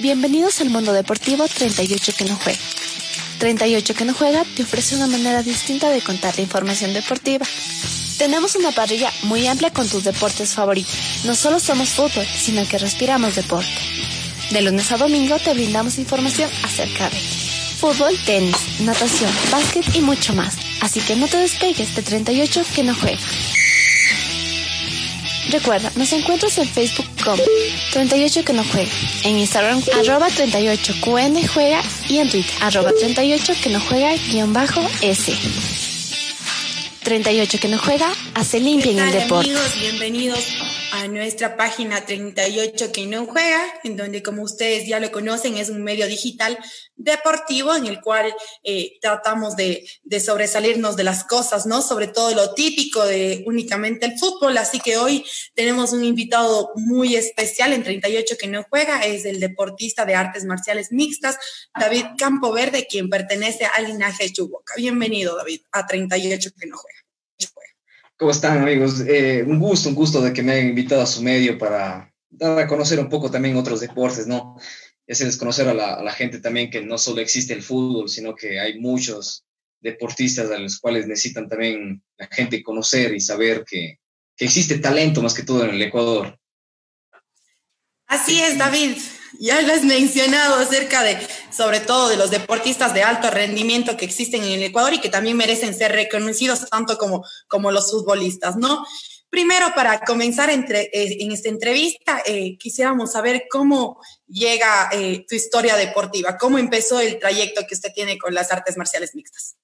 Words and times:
Bienvenidos 0.00 0.60
al 0.60 0.70
mundo 0.70 0.92
deportivo 0.92 1.48
38 1.48 2.12
que 2.16 2.24
no 2.24 2.36
juega. 2.36 2.60
38 3.40 3.94
que 3.94 4.04
no 4.04 4.14
juega 4.14 4.44
te 4.44 4.62
ofrece 4.62 4.94
una 4.94 5.08
manera 5.08 5.42
distinta 5.42 5.90
de 5.90 6.00
contar 6.00 6.36
la 6.36 6.42
información 6.42 6.92
deportiva. 6.92 7.44
Tenemos 8.16 8.54
una 8.54 8.70
parrilla 8.70 9.10
muy 9.24 9.48
amplia 9.48 9.72
con 9.72 9.88
tus 9.88 10.04
deportes 10.04 10.54
favoritos. 10.54 10.94
No 11.24 11.34
solo 11.34 11.58
somos 11.58 11.88
fútbol, 11.88 12.24
sino 12.26 12.64
que 12.68 12.78
respiramos 12.78 13.34
deporte. 13.34 13.68
De 14.52 14.62
lunes 14.62 14.92
a 14.92 14.98
domingo 14.98 15.36
te 15.40 15.52
brindamos 15.52 15.98
información 15.98 16.48
acerca 16.62 17.10
de 17.10 17.18
fútbol, 17.18 18.16
tenis, 18.24 18.80
natación, 18.80 19.32
básquet 19.50 19.96
y 19.96 20.00
mucho 20.00 20.32
más. 20.32 20.54
Así 20.80 21.00
que 21.00 21.16
no 21.16 21.26
te 21.26 21.38
despegues 21.38 21.96
de 21.96 22.02
38 22.02 22.62
que 22.72 22.84
no 22.84 22.94
juega. 22.94 23.18
Recuerda, 25.50 25.90
nos 25.96 26.12
encuentras 26.12 26.58
en 26.58 26.68
Facebook 26.68 27.06
como 27.24 27.42
38 27.92 28.44
que 28.44 28.52
no 28.52 28.62
juega, 28.64 28.90
en 29.24 29.38
Instagram 29.38 29.82
arroba 29.98 30.28
38QN 30.28 31.48
juega 31.48 31.80
y 32.08 32.18
en 32.18 32.28
Twitter 32.28 32.54
arroba 32.60 32.92
38 32.92 33.54
que 33.62 33.70
no 33.70 33.80
juega 33.80 34.14
guion 34.30 34.52
bajo 34.52 34.80
S. 35.00 35.87
38 37.08 37.58
que 37.58 37.68
no 37.68 37.78
juega, 37.78 38.12
hace 38.34 38.60
limpia 38.60 38.92
en 38.92 38.98
el 38.98 39.10
deporte. 39.10 39.48
Amigos, 39.48 39.80
bienvenidos 39.80 40.46
a 40.92 41.08
nuestra 41.08 41.56
página 41.56 42.04
38 42.04 42.92
que 42.92 43.06
no 43.06 43.24
juega, 43.24 43.64
en 43.82 43.96
donde 43.96 44.22
como 44.22 44.42
ustedes 44.42 44.86
ya 44.86 45.00
lo 45.00 45.10
conocen 45.10 45.56
es 45.56 45.70
un 45.70 45.82
medio 45.82 46.06
digital 46.06 46.58
deportivo 46.96 47.74
en 47.74 47.86
el 47.86 48.02
cual 48.02 48.34
eh, 48.62 48.98
tratamos 49.00 49.56
de, 49.56 49.88
de, 50.02 50.20
sobresalirnos 50.20 50.96
de 50.96 51.04
las 51.04 51.24
cosas, 51.24 51.64
¿no? 51.64 51.80
Sobre 51.80 52.08
todo 52.08 52.34
lo 52.34 52.52
típico 52.52 53.06
de 53.06 53.42
únicamente 53.46 54.04
el 54.04 54.18
fútbol. 54.18 54.58
Así 54.58 54.78
que 54.78 54.98
hoy 54.98 55.24
tenemos 55.54 55.94
un 55.94 56.04
invitado 56.04 56.72
muy 56.74 57.16
especial 57.16 57.72
en 57.72 57.84
38 57.84 58.36
que 58.38 58.48
no 58.48 58.66
juega, 58.68 59.06
es 59.06 59.24
el 59.24 59.40
deportista 59.40 60.04
de 60.04 60.14
artes 60.14 60.44
marciales 60.44 60.92
mixtas, 60.92 61.38
David 61.78 62.04
Campoverde, 62.18 62.86
quien 62.86 63.08
pertenece 63.08 63.64
al 63.64 63.86
linaje 63.86 64.30
Chuboca. 64.30 64.74
Bienvenido, 64.76 65.36
David, 65.36 65.62
a 65.72 65.86
38 65.86 66.50
que 66.58 66.66
no 66.66 66.76
juega. 66.76 66.97
¿Cómo 68.18 68.32
están 68.32 68.62
amigos? 68.62 69.00
Eh, 69.06 69.44
un 69.46 69.60
gusto, 69.60 69.88
un 69.88 69.94
gusto 69.94 70.20
de 70.20 70.32
que 70.32 70.42
me 70.42 70.52
hayan 70.52 70.70
invitado 70.70 71.02
a 71.02 71.06
su 71.06 71.22
medio 71.22 71.56
para 71.56 72.12
dar 72.28 72.58
a 72.58 72.66
conocer 72.66 72.98
un 72.98 73.08
poco 73.08 73.30
también 73.30 73.56
otros 73.56 73.78
deportes, 73.78 74.26
¿no? 74.26 74.56
Es 75.06 75.20
desconocer 75.20 75.68
a 75.68 75.74
la, 75.74 75.94
a 75.94 76.02
la 76.02 76.12
gente 76.12 76.40
también 76.40 76.68
que 76.68 76.82
no 76.82 76.98
solo 76.98 77.20
existe 77.20 77.54
el 77.54 77.62
fútbol, 77.62 78.08
sino 78.08 78.34
que 78.34 78.58
hay 78.58 78.80
muchos 78.80 79.44
deportistas 79.80 80.50
a 80.50 80.58
los 80.58 80.80
cuales 80.80 81.06
necesitan 81.06 81.48
también 81.48 82.02
la 82.16 82.26
gente 82.26 82.60
conocer 82.60 83.14
y 83.14 83.20
saber 83.20 83.64
que, 83.64 84.00
que 84.36 84.44
existe 84.46 84.78
talento 84.78 85.22
más 85.22 85.32
que 85.32 85.44
todo 85.44 85.64
en 85.64 85.70
el 85.70 85.82
Ecuador. 85.82 86.36
Así 88.08 88.40
es, 88.40 88.58
David. 88.58 88.96
Ya 89.38 89.60
lo 89.62 89.72
has 89.72 89.84
mencionado 89.84 90.56
acerca 90.56 91.02
de, 91.02 91.18
sobre 91.50 91.80
todo, 91.80 92.08
de 92.08 92.16
los 92.16 92.30
deportistas 92.30 92.94
de 92.94 93.02
alto 93.02 93.30
rendimiento 93.30 93.96
que 93.96 94.04
existen 94.04 94.42
en 94.44 94.52
el 94.52 94.62
Ecuador 94.62 94.94
y 94.94 95.00
que 95.00 95.08
también 95.08 95.36
merecen 95.36 95.74
ser 95.74 95.92
reconocidos 95.92 96.68
tanto 96.70 96.96
como, 96.98 97.24
como 97.46 97.70
los 97.70 97.90
futbolistas, 97.90 98.56
¿no? 98.56 98.84
Primero, 99.30 99.66
para 99.74 100.00
comenzar 100.00 100.48
entre, 100.48 100.84
eh, 100.84 101.18
en 101.20 101.32
esta 101.32 101.50
entrevista, 101.50 102.22
eh, 102.24 102.56
quisiéramos 102.56 103.12
saber 103.12 103.44
cómo 103.50 104.00
llega 104.26 104.88
eh, 104.90 105.26
tu 105.28 105.34
historia 105.34 105.76
deportiva, 105.76 106.38
cómo 106.38 106.56
empezó 106.58 106.98
el 107.00 107.18
trayecto 107.18 107.66
que 107.68 107.74
usted 107.74 107.92
tiene 107.94 108.16
con 108.16 108.32
las 108.32 108.50
artes 108.50 108.78
marciales 108.78 109.14
mixtas. 109.14 109.56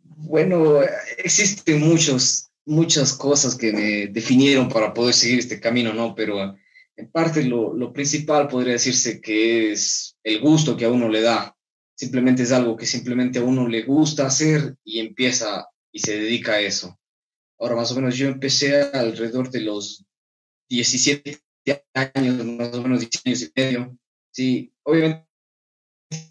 Bueno, 0.00 0.80
existen 1.18 1.80
muchos, 1.80 2.50
muchas 2.64 3.12
cosas 3.12 3.54
que 3.54 3.72
me 3.72 4.06
definieron 4.08 4.68
para 4.68 4.92
poder 4.92 5.14
seguir 5.14 5.38
este 5.38 5.60
camino, 5.60 5.92
¿no? 5.92 6.16
Pero 6.16 6.56
en 6.98 7.12
parte 7.12 7.44
lo, 7.44 7.74
lo, 7.74 7.92
principal 7.92 8.48
podría 8.48 8.72
decirse 8.72 9.20
que 9.20 9.70
es 9.70 10.16
el 10.24 10.40
gusto 10.40 10.76
que 10.76 10.84
a 10.84 10.90
uno 10.90 11.08
le 11.08 11.22
da. 11.22 11.56
Simplemente 11.96 12.42
es 12.42 12.50
algo 12.50 12.76
que 12.76 12.86
simplemente 12.86 13.38
a 13.38 13.44
uno 13.44 13.68
le 13.68 13.82
gusta 13.82 14.26
hacer 14.26 14.76
y 14.84 14.98
empieza 14.98 15.68
y 15.92 16.00
se 16.00 16.18
dedica 16.18 16.54
a 16.54 16.60
eso. 16.60 16.98
Ahora, 17.60 17.76
más 17.76 17.92
o 17.92 17.94
menos, 17.94 18.16
yo 18.16 18.26
empecé 18.26 18.82
alrededor 18.82 19.48
de 19.50 19.60
los 19.60 20.04
17 20.68 21.38
años, 21.94 22.44
más 22.44 22.74
o 22.74 22.82
menos 22.82 23.00
10 23.00 23.22
años 23.24 23.42
y 23.42 23.52
medio. 23.54 23.98
Sí, 24.32 24.72
obviamente 24.82 25.24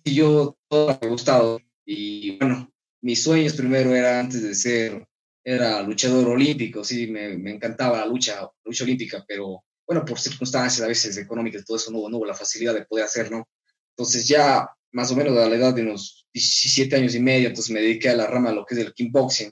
yo 0.03 0.57
todo 0.69 0.87
me 0.87 1.07
ha 1.07 1.09
gustado. 1.09 1.61
Y 1.85 2.37
bueno, 2.39 2.69
mis 3.01 3.23
sueños 3.23 3.53
primero 3.53 3.95
era 3.95 4.19
antes 4.19 4.43
de 4.43 4.53
ser, 4.53 5.07
era 5.45 5.81
luchador 5.81 6.27
olímpico, 6.27 6.83
sí, 6.83 7.07
me, 7.07 7.37
me 7.37 7.51
encantaba 7.51 7.99
la 7.99 8.05
lucha, 8.05 8.49
lucha 8.65 8.83
olímpica, 8.83 9.23
pero 9.25 9.63
bueno, 9.87 10.03
por 10.03 10.19
circunstancias 10.19 10.83
a 10.83 10.87
veces 10.87 11.17
económicas, 11.17 11.65
todo 11.65 11.77
eso 11.77 11.91
no, 11.91 12.09
no 12.09 12.17
hubo 12.17 12.25
la 12.25 12.35
facilidad 12.35 12.73
de 12.73 12.85
poder 12.85 13.05
hacer, 13.05 13.31
¿no? 13.31 13.47
Entonces 13.95 14.27
ya 14.27 14.69
más 14.91 15.11
o 15.11 15.15
menos 15.15 15.37
a 15.37 15.49
la 15.49 15.55
edad 15.55 15.73
de 15.73 15.83
unos 15.83 16.27
17 16.33 16.95
años 16.95 17.15
y 17.15 17.19
medio, 17.19 17.47
entonces 17.47 17.71
me 17.71 17.81
dediqué 17.81 18.09
a 18.09 18.15
la 18.15 18.27
rama 18.27 18.49
de 18.49 18.55
lo 18.55 18.65
que 18.65 18.75
es 18.75 18.81
el 18.81 18.93
kickboxing, 18.93 19.51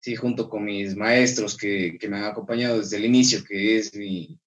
sí, 0.00 0.16
junto 0.16 0.48
con 0.48 0.64
mis 0.64 0.96
maestros 0.96 1.56
que, 1.56 1.96
que 2.00 2.08
me 2.08 2.16
han 2.16 2.24
acompañado 2.24 2.78
desde 2.78 2.96
el 2.96 3.04
inicio, 3.04 3.44
que 3.44 3.76
es 3.76 3.94
mi 3.94 4.38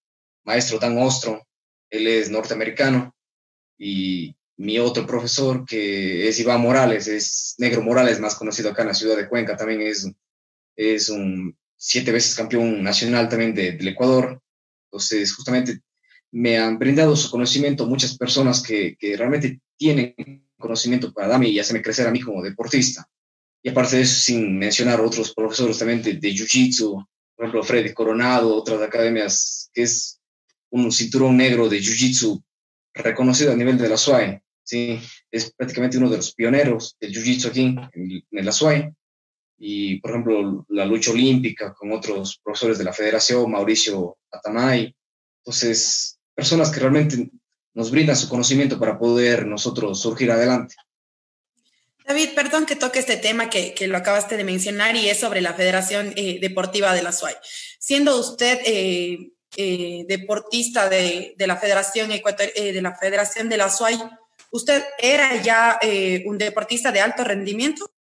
maestro 0.43 0.79
Dan 0.79 0.97
Ostro, 0.97 1.47
él 1.89 2.07
es 2.07 2.29
norteamericano, 2.29 3.15
y 3.77 4.35
mi 4.57 4.79
otro 4.79 5.05
profesor 5.05 5.65
que 5.65 6.27
es 6.27 6.39
Iván 6.39 6.61
Morales, 6.61 7.07
es 7.07 7.55
Negro 7.57 7.81
Morales, 7.81 8.19
más 8.19 8.35
conocido 8.35 8.69
acá 8.69 8.83
en 8.83 8.89
la 8.89 8.93
ciudad 8.93 9.17
de 9.17 9.27
Cuenca, 9.27 9.57
también 9.57 9.81
es, 9.81 10.09
es 10.75 11.09
un 11.09 11.57
siete 11.75 12.11
veces 12.11 12.35
campeón 12.35 12.83
nacional 12.83 13.27
también 13.27 13.55
de, 13.55 13.73
del 13.73 13.87
Ecuador, 13.87 14.40
entonces, 14.91 15.33
justamente 15.33 15.79
me 16.31 16.57
han 16.57 16.77
brindado 16.77 17.15
su 17.15 17.31
conocimiento 17.31 17.85
muchas 17.85 18.17
personas 18.17 18.61
que, 18.61 18.97
que 18.99 19.15
realmente 19.15 19.61
tienen 19.77 20.13
conocimiento 20.57 21.13
para 21.13 21.29
darme 21.29 21.47
y 21.47 21.59
hacerme 21.59 21.81
crecer 21.81 22.07
a 22.07 22.11
mí 22.11 22.19
como 22.19 22.43
deportista. 22.43 23.07
Y 23.63 23.69
aparte 23.69 23.95
de 23.95 24.01
eso, 24.01 24.19
sin 24.19 24.57
mencionar 24.57 24.99
otros 24.99 25.33
profesores 25.33 25.77
también 25.77 26.01
de, 26.01 26.19
Jiu-Jitsu, 26.19 27.07
por 27.35 27.45
ejemplo, 27.45 27.63
Freddy 27.63 27.93
Coronado, 27.93 28.53
otras 28.53 28.81
academias, 28.81 29.69
que 29.73 29.83
es 29.83 30.19
un 30.71 30.91
cinturón 30.91 31.37
negro 31.37 31.69
de 31.69 31.79
Jiu-Jitsu 31.79 32.43
reconocido 32.93 33.53
a 33.53 33.55
nivel 33.55 33.77
de 33.77 33.87
la 33.87 33.97
SUAE. 33.97 34.41
¿sí? 34.63 34.99
Es 35.31 35.53
prácticamente 35.53 35.97
uno 35.97 36.09
de 36.09 36.17
los 36.17 36.33
pioneros 36.33 36.97
del 36.99 37.13
Jiu-Jitsu 37.13 37.47
aquí 37.47 37.61
en, 37.61 38.23
en 38.29 38.45
la 38.45 38.51
SUAE 38.51 38.93
y, 39.63 39.99
por 39.99 40.09
ejemplo, 40.09 40.65
la 40.69 40.85
lucha 40.85 41.11
olímpica 41.11 41.71
con 41.71 41.91
otros 41.91 42.41
profesores 42.43 42.79
de 42.79 42.83
la 42.83 42.93
federación, 42.93 43.51
Mauricio 43.51 44.17
Atamay. 44.31 44.95
Entonces, 45.45 46.17
personas 46.33 46.71
que 46.71 46.79
realmente 46.79 47.29
nos 47.75 47.91
brindan 47.91 48.15
su 48.15 48.27
conocimiento 48.27 48.79
para 48.79 48.97
poder 48.97 49.45
nosotros 49.45 50.01
surgir 50.01 50.31
adelante. 50.31 50.73
David, 52.07 52.29
perdón 52.33 52.65
que 52.65 52.75
toque 52.75 52.97
este 52.97 53.17
tema 53.17 53.51
que, 53.51 53.75
que 53.75 53.87
lo 53.87 53.97
acabaste 53.97 54.35
de 54.35 54.43
mencionar 54.43 54.95
y 54.95 55.07
es 55.07 55.19
sobre 55.19 55.41
la 55.41 55.53
Federación 55.53 56.11
eh, 56.15 56.39
Deportiva 56.41 56.95
de 56.95 57.03
la 57.03 57.11
SUAY. 57.11 57.35
Siendo 57.79 58.19
usted 58.19 58.59
eh, 58.65 59.31
eh, 59.57 60.05
deportista 60.07 60.89
de, 60.89 61.35
de, 61.37 61.47
la 61.47 61.57
Federación 61.57 62.11
Ecuator, 62.11 62.47
eh, 62.55 62.73
de 62.73 62.81
la 62.81 62.95
Federación 62.95 63.47
de 63.47 63.57
la 63.57 63.69
SUAY, 63.69 64.01
¿usted 64.49 64.83
era 64.97 65.39
ya 65.43 65.77
eh, 65.83 66.23
un 66.25 66.39
deportista 66.39 66.91
de 66.91 67.01
alto 67.01 67.23
rendimiento? 67.23 67.91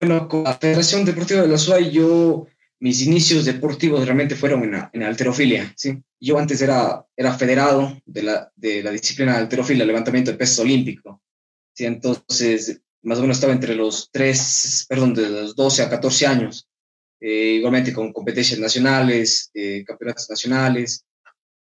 Bueno, 0.00 0.28
con 0.28 0.44
la 0.44 0.54
Federación 0.54 1.04
Deportiva 1.04 1.42
de 1.42 1.48
la 1.48 1.56
SUAY, 1.56 1.90
yo, 1.90 2.46
mis 2.80 3.02
inicios 3.02 3.44
deportivos 3.44 4.04
realmente 4.04 4.34
fueron 4.34 4.64
en, 4.64 4.72
la, 4.72 4.90
en 4.92 5.02
alterofilia, 5.04 5.72
¿sí? 5.76 6.02
Yo 6.20 6.38
antes 6.38 6.60
era, 6.60 7.06
era 7.16 7.32
federado 7.34 8.00
de 8.04 8.22
la, 8.22 8.52
de 8.56 8.82
la 8.82 8.90
disciplina 8.90 9.32
de 9.32 9.38
alterofilia, 9.38 9.84
levantamiento 9.84 10.30
de 10.32 10.36
peso 10.36 10.62
olímpico, 10.62 11.22
¿sí? 11.72 11.86
Entonces, 11.86 12.80
más 13.02 13.18
o 13.18 13.22
menos 13.22 13.36
estaba 13.36 13.52
entre 13.52 13.74
los 13.74 14.10
3, 14.10 14.86
perdón, 14.88 15.14
de 15.14 15.28
los 15.28 15.56
12 15.56 15.82
a 15.82 15.90
14 15.90 16.26
años, 16.26 16.68
eh, 17.20 17.54
igualmente 17.58 17.92
con 17.92 18.12
competencias 18.12 18.58
nacionales, 18.58 19.50
eh, 19.54 19.84
campeonatos 19.86 20.28
nacionales. 20.28 21.04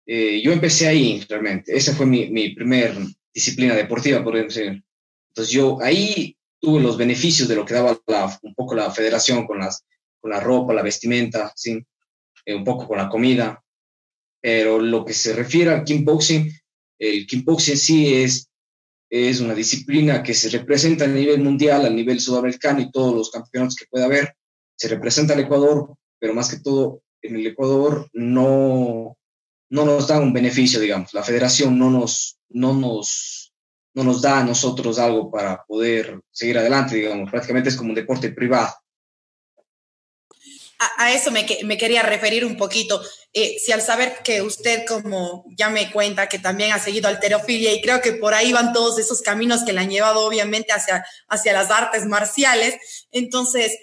Eh, 0.05 0.41
yo 0.43 0.53
empecé 0.53 0.87
ahí 0.87 1.25
realmente, 1.27 1.75
esa 1.75 1.93
fue 1.93 2.05
mi, 2.05 2.29
mi 2.29 2.49
primer 2.53 2.95
disciplina 3.33 3.75
deportiva, 3.75 4.23
por 4.23 4.35
decir. 4.35 4.83
Entonces 5.29 5.53
yo 5.53 5.81
ahí 5.81 6.36
tuve 6.59 6.81
los 6.81 6.97
beneficios 6.97 7.47
de 7.47 7.55
lo 7.55 7.65
que 7.65 7.73
daba 7.73 7.97
la, 8.07 8.39
un 8.41 8.53
poco 8.53 8.75
la 8.75 8.91
federación 8.91 9.45
con, 9.45 9.59
las, 9.59 9.85
con 10.19 10.31
la 10.31 10.39
ropa, 10.39 10.73
la 10.73 10.81
vestimenta, 10.81 11.51
¿sí? 11.55 11.83
Eh, 12.45 12.55
un 12.55 12.63
poco 12.63 12.87
con 12.87 12.97
la 12.97 13.09
comida. 13.09 13.63
Pero 14.41 14.79
lo 14.79 15.03
que 15.03 15.13
se 15.13 15.33
refiere 15.33 15.71
al 15.71 15.83
kickboxing, 15.83 16.51
el 16.99 17.27
kickboxing 17.27 17.77
sí 17.77 18.13
es, 18.13 18.49
es 19.09 19.39
una 19.39 19.53
disciplina 19.53 20.23
que 20.23 20.33
se 20.33 20.49
representa 20.49 21.05
a 21.05 21.07
nivel 21.07 21.41
mundial, 21.41 21.85
a 21.85 21.89
nivel 21.89 22.19
sudamericano 22.19 22.81
y 22.81 22.91
todos 22.91 23.13
los 23.15 23.31
campeonatos 23.31 23.75
que 23.75 23.85
pueda 23.89 24.05
haber. 24.05 24.35
Se 24.75 24.87
representa 24.87 25.33
al 25.33 25.41
Ecuador, 25.41 25.95
pero 26.19 26.33
más 26.33 26.49
que 26.49 26.59
todo 26.59 27.01
en 27.21 27.35
el 27.35 27.47
Ecuador 27.47 28.09
no, 28.13 29.17
no 29.69 29.85
nos 29.85 30.07
da 30.07 30.19
un 30.19 30.33
beneficio, 30.33 30.79
digamos. 30.79 31.13
La 31.13 31.23
federación 31.23 31.77
no 31.77 31.89
nos, 31.89 32.39
no 32.49 32.73
nos 32.73 33.46
no 33.97 34.03
nos 34.03 34.21
da 34.21 34.39
a 34.39 34.43
nosotros 34.43 34.99
algo 34.99 35.31
para 35.31 35.65
poder 35.65 36.21
seguir 36.31 36.59
adelante, 36.59 36.95
digamos, 36.95 37.31
prácticamente 37.31 37.69
es 37.69 37.75
como 37.75 37.89
un 37.89 37.95
deporte 37.95 38.29
privado. 38.29 38.71
A, 40.99 41.11
eso 41.11 41.31
me, 41.31 41.47
me, 41.63 41.75
quería 41.75 42.03
referir 42.03 42.45
un 42.45 42.55
poquito. 42.55 43.01
Eh, 43.33 43.57
si 43.59 43.71
al 43.71 43.81
saber 43.81 44.19
que 44.23 44.43
usted, 44.43 44.85
como 44.85 45.45
ya 45.57 45.71
me 45.71 45.91
cuenta, 45.91 46.29
que 46.29 46.37
también 46.37 46.71
ha 46.71 46.77
seguido 46.77 47.07
alterofilia 47.07 47.73
y 47.73 47.81
creo 47.81 47.99
que 47.99 48.13
por 48.13 48.35
ahí 48.35 48.53
van 48.53 48.71
todos 48.71 48.99
esos 48.99 49.23
caminos 49.23 49.63
que 49.63 49.73
le 49.73 49.79
han 49.79 49.89
llevado 49.89 50.19
obviamente 50.27 50.71
hacia, 50.71 51.03
hacia 51.27 51.53
las 51.53 51.71
artes 51.71 52.05
marciales, 52.05 53.07
entonces 53.09 53.75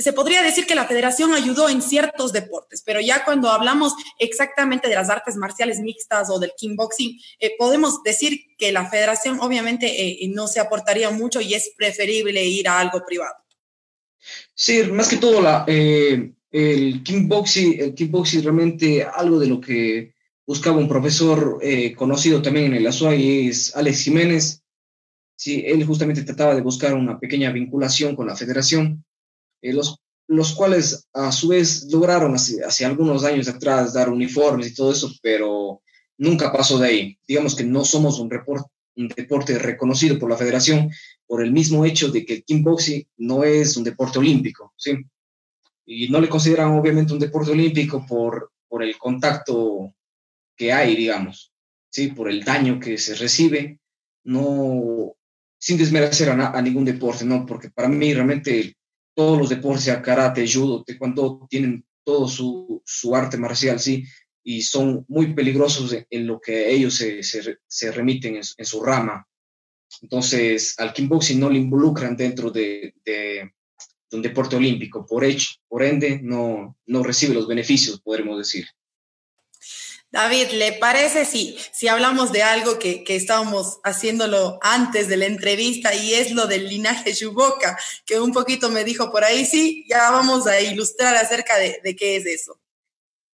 se 0.00 0.12
podría 0.12 0.42
decir 0.42 0.66
que 0.66 0.74
la 0.74 0.86
federación 0.86 1.32
ayudó 1.32 1.68
en 1.68 1.82
ciertos 1.82 2.32
deportes, 2.32 2.82
pero 2.84 3.00
ya 3.00 3.24
cuando 3.24 3.50
hablamos 3.50 3.94
exactamente 4.18 4.88
de 4.88 4.94
las 4.94 5.10
artes 5.10 5.36
marciales 5.36 5.80
mixtas 5.80 6.30
o 6.30 6.38
del 6.38 6.52
kickboxing, 6.56 7.18
eh, 7.38 7.52
podemos 7.58 8.02
decir 8.02 8.40
que 8.58 8.72
la 8.72 8.88
federación 8.88 9.40
obviamente 9.40 9.86
eh, 9.86 10.28
no 10.34 10.46
se 10.46 10.60
aportaría 10.60 11.10
mucho 11.10 11.40
y 11.40 11.54
es 11.54 11.72
preferible 11.76 12.44
ir 12.44 12.68
a 12.68 12.80
algo 12.80 13.04
privado. 13.06 13.34
Sí, 14.54 14.82
más 14.84 15.08
que 15.08 15.16
todo 15.16 15.42
eh, 15.66 16.32
el 16.50 17.02
kickboxing, 17.02 17.80
el 17.80 17.94
kickboxing 17.94 18.42
realmente 18.42 19.02
algo 19.02 19.38
de 19.38 19.46
lo 19.46 19.60
que 19.60 20.14
buscaba 20.46 20.78
un 20.78 20.88
profesor 20.88 21.60
conocido 21.96 22.42
también 22.42 22.66
en 22.66 22.74
el 22.74 22.86
ASUAI 22.86 23.48
es 23.48 23.74
Alex 23.76 24.02
Jiménez. 24.02 24.62
Sí, 25.36 25.62
él 25.64 25.84
justamente 25.86 26.22
trataba 26.22 26.54
de 26.54 26.60
buscar 26.60 26.92
una 26.92 27.18
pequeña 27.18 27.50
vinculación 27.50 28.16
con 28.16 28.26
la 28.26 28.36
federación 28.36 29.04
eh, 29.62 29.72
los, 29.72 30.00
los 30.26 30.54
cuales 30.54 31.08
a 31.12 31.32
su 31.32 31.48
vez 31.48 31.86
lograron 31.90 32.34
hace, 32.34 32.84
algunos 32.84 33.24
años 33.24 33.48
atrás 33.48 33.92
dar 33.92 34.08
uniformes 34.08 34.68
y 34.68 34.74
todo 34.74 34.92
eso, 34.92 35.10
pero 35.22 35.82
nunca 36.18 36.52
pasó 36.52 36.78
de 36.78 36.86
ahí. 36.86 37.18
Digamos 37.26 37.56
que 37.56 37.64
no 37.64 37.84
somos 37.84 38.20
un, 38.20 38.30
un 38.96 39.08
deporte 39.08 39.58
reconocido 39.58 40.18
por 40.18 40.30
la 40.30 40.36
federación 40.36 40.90
por 41.26 41.42
el 41.42 41.52
mismo 41.52 41.84
hecho 41.84 42.10
de 42.10 42.24
que 42.24 42.34
el 42.34 42.44
kickboxing 42.44 43.06
no 43.18 43.44
es 43.44 43.76
un 43.76 43.84
deporte 43.84 44.18
olímpico, 44.18 44.72
¿sí? 44.76 44.98
Y 45.86 46.08
no 46.08 46.20
le 46.20 46.28
consideran 46.28 46.72
obviamente 46.72 47.12
un 47.12 47.18
deporte 47.18 47.52
olímpico 47.52 48.04
por, 48.06 48.52
por 48.68 48.82
el 48.82 48.96
contacto 48.98 49.94
que 50.56 50.72
hay, 50.72 50.94
digamos, 50.94 51.52
¿sí? 51.90 52.08
Por 52.08 52.30
el 52.30 52.44
daño 52.44 52.78
que 52.78 52.98
se 52.98 53.14
recibe, 53.14 53.80
no, 54.24 55.14
sin 55.58 55.78
desmerecer 55.78 56.30
a 56.30 56.62
ningún 56.62 56.84
deporte, 56.84 57.24
¿no? 57.24 57.46
Porque 57.46 57.70
para 57.70 57.88
mí 57.88 58.12
realmente 58.12 58.76
todos 59.20 59.38
los 59.38 59.50
deportes, 59.50 59.84
sea 59.84 60.00
karate, 60.00 60.50
judo, 60.50 60.82
taekwondo, 60.82 61.46
tienen 61.50 61.84
todo 62.02 62.26
su, 62.26 62.80
su 62.86 63.14
arte 63.14 63.36
marcial, 63.36 63.78
sí, 63.78 64.02
y 64.42 64.62
son 64.62 65.04
muy 65.08 65.34
peligrosos 65.34 65.94
en, 66.08 66.26
lo 66.26 66.40
que 66.40 66.72
ellos 66.72 66.94
se, 66.94 67.22
se, 67.22 67.92
remiten 67.92 68.36
en, 68.36 68.64
su 68.64 68.82
rama. 68.82 69.28
Entonces, 70.00 70.74
al 70.78 70.94
kickboxing 70.94 71.38
no 71.38 71.50
le 71.50 71.58
involucran 71.58 72.16
dentro 72.16 72.50
de, 72.50 72.94
de, 73.04 73.52
un 74.12 74.22
deporte 74.22 74.56
olímpico, 74.56 75.04
por, 75.04 75.22
hecho, 75.22 75.50
por 75.68 75.82
ende, 75.82 76.18
no, 76.22 76.78
no 76.86 77.02
recibe 77.02 77.34
los 77.34 77.46
beneficios, 77.46 78.00
podremos 78.00 78.38
decir. 78.38 78.68
David, 80.12 80.48
¿le 80.54 80.72
parece 80.72 81.24
si, 81.24 81.56
si 81.72 81.86
hablamos 81.86 82.32
de 82.32 82.42
algo 82.42 82.80
que, 82.80 83.04
que, 83.04 83.14
estábamos 83.14 83.78
haciéndolo 83.84 84.58
antes 84.60 85.08
de 85.08 85.16
la 85.16 85.26
entrevista 85.26 85.94
y 85.94 86.14
es 86.14 86.32
lo 86.32 86.48
del 86.48 86.68
linaje 86.68 87.12
Yuboka, 87.12 87.78
que 88.04 88.18
un 88.18 88.32
poquito 88.32 88.70
me 88.70 88.82
dijo 88.82 89.12
por 89.12 89.22
ahí, 89.22 89.44
sí, 89.44 89.86
ya 89.88 90.10
vamos 90.10 90.48
a 90.48 90.60
ilustrar 90.60 91.14
acerca 91.14 91.56
de, 91.58 91.80
de 91.84 91.94
qué 91.94 92.16
es 92.16 92.26
eso? 92.26 92.60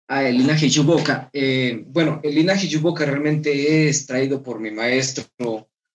Ah, 0.09 0.29
el 0.29 0.37
linaje 0.37 0.69
Yuboka. 0.69 1.31
Eh, 1.33 1.85
bueno, 1.87 2.21
el 2.25 2.35
linaje 2.35 2.67
Yuboka 2.67 3.07
realmente 3.07 3.89
es 3.89 4.05
traído 4.05 4.43
por 4.43 4.59
mi 4.59 4.71
maestro 4.71 5.25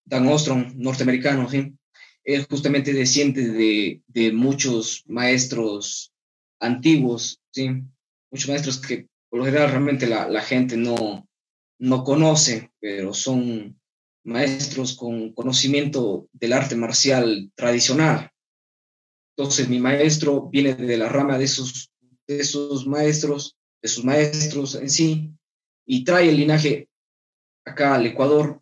Dan 0.06 0.28
Ostrom, 0.28 0.74
norteamericano, 0.78 1.50
¿sí? 1.50 1.74
Él 2.24 2.48
justamente 2.50 2.94
desciende 2.94 3.50
de, 3.50 4.02
de 4.08 4.32
muchos 4.32 5.04
maestros 5.08 6.12
antiguos, 6.60 7.40
¿sí? 7.52 7.70
Muchos 8.32 8.50
maestros 8.50 8.80
que 8.80 9.08
por 9.30 9.40
lo 9.40 9.46
general 9.46 9.70
realmente 9.70 10.08
la, 10.08 10.42
gente 10.42 10.76
no, 10.76 11.28
no 11.80 12.04
conoce, 12.04 12.72
pero 12.80 13.14
son 13.14 13.80
maestros 14.24 14.96
con 14.96 15.34
conocimiento 15.34 16.28
del 16.34 16.54
arte 16.54 16.76
marcial 16.76 17.52
tradicional. 17.56 18.32
Entonces 19.38 19.70
mi 19.70 19.80
maestro 19.80 20.50
viene 20.50 20.76
de 20.76 20.98
la 20.98 21.10
rama 21.10 21.38
de 21.38 21.46
esos, 21.46 21.92
de 22.28 22.40
esos 22.40 22.88
maestros, 22.88 23.56
de 23.82 23.88
sus 23.88 24.04
maestros 24.04 24.76
en 24.76 24.90
sí, 24.90 25.32
y 25.86 26.04
trae 26.04 26.30
el 26.30 26.38
linaje 26.38 26.90
acá 27.66 27.96
al 27.96 28.06
Ecuador, 28.06 28.62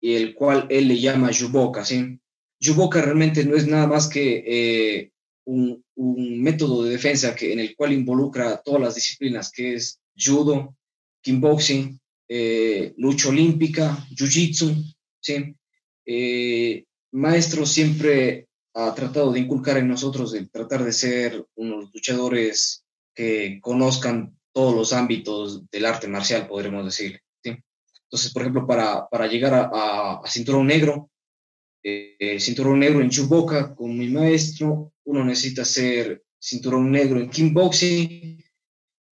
el 0.00 0.34
cual 0.34 0.66
él 0.70 0.88
le 0.88 1.00
llama 1.00 1.30
Yuboka, 1.30 1.84
¿sí? 1.84 2.20
Yuboka 2.60 3.00
realmente 3.00 3.44
no 3.44 3.56
es 3.56 3.66
nada 3.66 3.86
más 3.86 4.08
que 4.08 4.44
eh, 4.46 5.12
un, 5.46 5.84
método 5.96 6.84
de 6.84 6.90
defensa 6.90 7.34
que, 7.34 7.52
en 7.52 7.60
el 7.60 7.74
cual 7.74 7.92
involucra 7.92 8.60
todas 8.62 8.80
las 8.80 8.94
disciplinas, 8.94 9.50
que 9.50 9.74
es 9.74 10.00
judo, 10.16 10.76
kickboxing, 11.22 12.00
eh, 12.28 12.94
lucha 12.96 13.28
olímpica, 13.28 14.06
jiu-jitsu. 14.10 14.94
¿sí? 15.20 15.54
Eh, 16.06 16.84
maestro 17.12 17.64
siempre 17.66 18.48
ha 18.74 18.94
tratado 18.94 19.32
de 19.32 19.40
inculcar 19.40 19.78
en 19.78 19.88
nosotros 19.88 20.32
de 20.32 20.46
tratar 20.46 20.84
de 20.84 20.92
ser 20.92 21.44
unos 21.54 21.90
luchadores 21.94 22.84
que 23.14 23.58
conozcan 23.62 24.36
todos 24.52 24.74
los 24.74 24.92
ámbitos 24.92 25.68
del 25.70 25.86
arte 25.86 26.08
marcial, 26.08 26.46
podremos 26.46 26.84
decir. 26.84 27.20
¿sí? 27.42 27.56
Entonces, 28.04 28.32
por 28.32 28.42
ejemplo, 28.42 28.66
para, 28.66 29.08
para 29.08 29.26
llegar 29.26 29.70
a 29.72 30.20
cinturón 30.26 30.66
negro, 30.66 31.10
eh, 31.84 32.40
cinturón 32.40 32.80
negro 32.80 33.00
en 33.00 33.10
Chuboca 33.10 33.74
con 33.74 33.96
mi 33.96 34.08
maestro, 34.08 34.92
uno 35.04 35.24
necesita 35.24 35.64
ser 35.64 36.24
cinturón 36.40 36.90
negro 36.90 37.20
en 37.20 37.30
kickboxing 37.30 38.42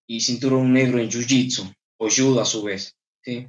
y 0.07 0.21
cinturón 0.21 0.73
negro 0.73 0.99
en 0.99 1.09
Jiu-Jitsu 1.09 1.75
o 1.99 2.09
Judo 2.09 2.41
a 2.41 2.45
su 2.45 2.63
vez. 2.63 2.97
¿sí? 3.23 3.47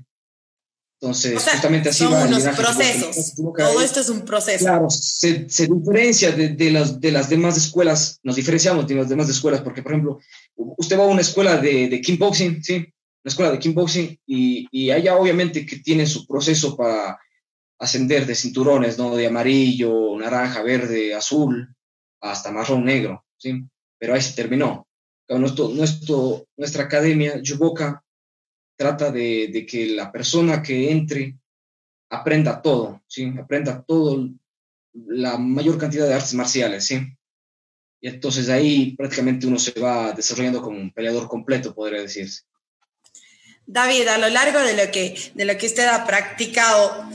Entonces, 0.99 1.43
justamente 1.43 1.89
así 1.89 2.03
son 2.03 2.13
unos 2.13 2.43
procesos. 2.43 3.33
Todo 3.35 3.81
esto 3.81 3.99
es 3.99 4.09
un 4.09 4.23
proceso. 4.23 4.63
Claro, 4.63 4.89
se, 4.89 5.49
se 5.49 5.67
diferencia 5.67 6.31
de, 6.31 6.49
de, 6.49 6.71
las, 6.71 6.99
de 7.01 7.11
las 7.11 7.29
demás 7.29 7.57
escuelas, 7.57 8.19
nos 8.23 8.37
diferenciamos 8.37 8.87
de 8.87 8.95
las 8.95 9.09
demás 9.09 9.27
escuelas, 9.29 9.61
porque, 9.61 9.81
por 9.81 9.91
ejemplo, 9.91 10.19
usted 10.55 10.97
va 10.97 11.03
a 11.03 11.07
una 11.07 11.21
escuela 11.21 11.57
de, 11.57 11.89
de 11.89 11.99
kickboxing, 11.99 12.63
¿sí? 12.63 12.75
Una 12.75 13.29
escuela 13.29 13.51
de 13.51 13.59
kickboxing, 13.59 14.17
y, 14.27 14.67
y 14.71 14.91
allá 14.91 15.17
obviamente 15.17 15.65
que 15.65 15.79
tiene 15.79 16.05
su 16.05 16.25
proceso 16.25 16.77
para 16.77 17.19
ascender 17.79 18.25
de 18.25 18.35
cinturones, 18.35 18.97
¿no? 18.97 19.15
De 19.15 19.27
amarillo, 19.27 20.17
naranja, 20.17 20.61
verde, 20.61 21.13
azul, 21.13 21.75
hasta 22.21 22.51
marrón 22.51 22.85
negro, 22.85 23.25
¿sí? 23.37 23.63
Pero 23.97 24.13
ahí 24.13 24.21
se 24.21 24.35
terminó. 24.35 24.87
Nuestro, 25.29 25.69
nuestro, 25.69 26.47
nuestra 26.57 26.83
academia, 26.83 27.41
Yuboka, 27.41 28.03
trata 28.75 29.11
de, 29.11 29.49
de, 29.51 29.65
que 29.65 29.87
la 29.87 30.11
persona 30.11 30.61
que 30.61 30.91
entre 30.91 31.37
aprenda 32.09 32.61
todo, 32.61 33.01
¿sí? 33.07 33.33
Aprenda 33.39 33.83
todo, 33.83 34.29
la 34.93 35.37
mayor 35.37 35.77
cantidad 35.77 36.07
de 36.07 36.13
artes 36.13 36.33
marciales, 36.33 36.85
¿sí? 36.85 37.01
Y 37.99 38.09
entonces 38.09 38.49
ahí 38.49 38.95
prácticamente 38.97 39.47
uno 39.47 39.57
se 39.57 39.79
va 39.79 40.11
desarrollando 40.11 40.61
como 40.61 40.77
un 40.77 40.91
peleador 40.91 41.27
completo, 41.27 41.73
podría 41.73 42.01
decirse. 42.01 42.41
David, 43.65 44.07
a 44.07 44.17
lo 44.17 44.29
largo 44.29 44.59
de 44.59 44.73
lo 44.73 44.91
que, 44.91 45.15
de 45.33 45.45
lo 45.45 45.57
que 45.57 45.67
usted 45.67 45.87
ha 45.87 46.05
practicado, 46.05 47.09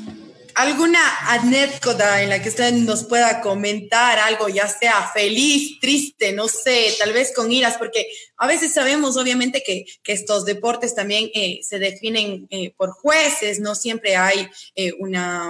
¿Alguna 0.58 0.98
anécdota 1.28 2.20
en 2.20 2.30
la 2.30 2.42
que 2.42 2.48
usted 2.48 2.72
nos 2.72 3.04
pueda 3.04 3.40
comentar 3.40 4.18
algo, 4.18 4.48
ya 4.48 4.66
sea 4.66 5.08
feliz, 5.14 5.78
triste, 5.78 6.32
no 6.32 6.48
sé, 6.48 6.96
tal 6.98 7.12
vez 7.12 7.32
con 7.32 7.52
iras? 7.52 7.76
Porque 7.78 8.08
a 8.36 8.48
veces 8.48 8.74
sabemos, 8.74 9.16
obviamente, 9.16 9.62
que, 9.64 9.84
que 10.02 10.12
estos 10.12 10.44
deportes 10.44 10.96
también 10.96 11.30
eh, 11.32 11.60
se 11.62 11.78
definen 11.78 12.48
eh, 12.50 12.74
por 12.76 12.90
jueces, 12.90 13.60
no 13.60 13.76
siempre 13.76 14.16
hay 14.16 14.48
eh, 14.74 14.92
una, 14.98 15.48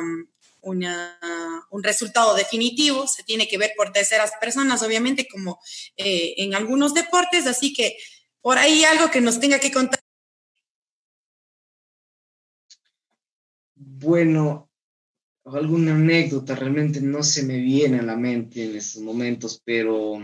una, 0.60 1.66
un 1.70 1.82
resultado 1.82 2.34
definitivo, 2.34 3.08
se 3.08 3.22
tiene 3.22 3.48
que 3.48 3.56
ver 3.56 3.72
por 3.78 3.92
terceras 3.92 4.32
personas, 4.38 4.82
obviamente, 4.82 5.26
como 5.26 5.58
en 5.96 6.54
algunos 6.54 6.92
deportes, 6.92 7.46
así 7.46 7.72
que 7.72 7.96
por 8.42 8.58
ahí 8.58 8.84
algo 8.84 9.10
que 9.10 9.22
nos 9.22 9.40
tenga 9.40 9.58
que 9.58 9.72
contar. 9.72 10.00
Bueno, 13.74 14.67
alguna 15.52 15.94
anécdota, 15.94 16.54
realmente 16.54 17.00
no 17.00 17.22
se 17.22 17.44
me 17.44 17.58
viene 17.58 18.00
a 18.00 18.02
la 18.02 18.16
mente 18.16 18.64
en 18.64 18.76
estos 18.76 19.02
momentos, 19.02 19.62
pero, 19.64 20.18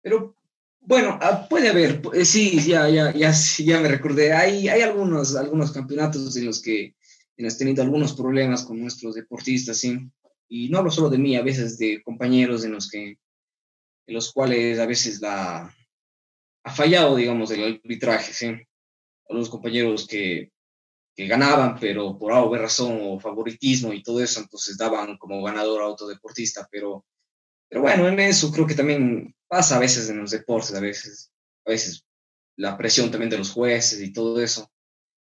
pero 0.00 0.36
bueno, 0.80 1.18
ah, 1.20 1.46
puede 1.48 1.68
haber, 1.68 2.02
eh, 2.14 2.24
sí, 2.24 2.60
ya, 2.66 2.88
ya, 2.88 3.12
ya, 3.12 3.32
ya 3.58 3.80
me 3.80 3.88
recordé, 3.88 4.32
hay, 4.32 4.68
hay 4.68 4.82
algunos, 4.82 5.36
algunos 5.36 5.70
campeonatos 5.72 6.36
en 6.36 6.46
los 6.46 6.60
que 6.60 6.94
hemos 7.36 7.58
tenido 7.58 7.82
algunos 7.82 8.14
problemas 8.14 8.64
con 8.64 8.80
nuestros 8.80 9.14
deportistas, 9.14 9.78
¿sí? 9.78 10.10
y 10.54 10.68
no 10.68 10.76
hablo 10.76 10.90
solo 10.90 11.08
de 11.08 11.16
mí, 11.16 11.34
a 11.34 11.42
veces 11.42 11.78
de 11.78 12.02
compañeros 12.02 12.62
en 12.62 12.72
los 12.72 12.90
que, 12.90 13.16
en 14.06 14.14
los 14.14 14.30
cuales 14.34 14.78
a 14.78 14.84
veces 14.84 15.18
la, 15.22 15.74
ha 16.62 16.70
fallado, 16.70 17.16
digamos, 17.16 17.50
el 17.52 17.80
arbitraje, 17.82 18.34
¿sí? 18.34 18.46
Algunos 19.30 19.48
compañeros 19.48 20.06
que 20.06 20.52
que 21.14 21.26
ganaban, 21.26 21.78
pero 21.78 22.18
por 22.18 22.32
alguna 22.32 22.62
razón 22.62 22.98
o 23.02 23.20
favoritismo 23.20 23.92
y 23.92 24.02
todo 24.02 24.22
eso, 24.22 24.40
entonces 24.40 24.76
daban 24.76 25.18
como 25.18 25.42
ganador 25.42 25.82
a 25.82 25.88
otro 25.88 26.06
deportista, 26.08 26.66
pero 26.70 27.04
Pero 27.68 27.82
bueno, 27.82 28.06
en 28.08 28.20
eso 28.20 28.52
creo 28.52 28.66
que 28.66 28.74
también 28.74 29.34
pasa 29.48 29.76
a 29.76 29.80
veces 29.80 30.08
en 30.10 30.18
los 30.18 30.30
deportes, 30.30 30.74
a 30.74 30.80
veces, 30.80 31.32
a 31.66 31.70
veces 31.70 32.04
la 32.56 32.76
presión 32.76 33.10
también 33.10 33.30
de 33.30 33.38
los 33.38 33.50
jueces 33.50 34.00
y 34.02 34.12
todo 34.12 34.40
eso. 34.42 34.70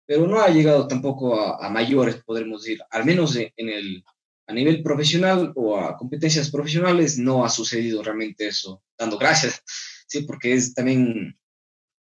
Pero 0.05 0.27
no 0.27 0.41
ha 0.41 0.49
llegado 0.49 0.87
tampoco 0.87 1.39
a, 1.39 1.69
mayores, 1.69 2.21
podremos 2.25 2.63
decir, 2.63 2.81
al 2.89 3.05
menos 3.05 3.35
en 3.37 3.69
el, 3.69 4.03
a 4.47 4.53
nivel 4.53 4.83
profesional 4.83 5.53
o 5.55 5.77
a 5.77 5.97
competencias 5.97 6.51
profesionales 6.51 7.17
no 7.17 7.45
ha 7.45 7.49
sucedido 7.49 8.03
realmente 8.03 8.47
eso, 8.47 8.83
dando 8.97 9.17
gracias, 9.17 9.61
sí, 10.07 10.23
porque 10.23 10.53
es 10.53 10.73
también, 10.73 11.39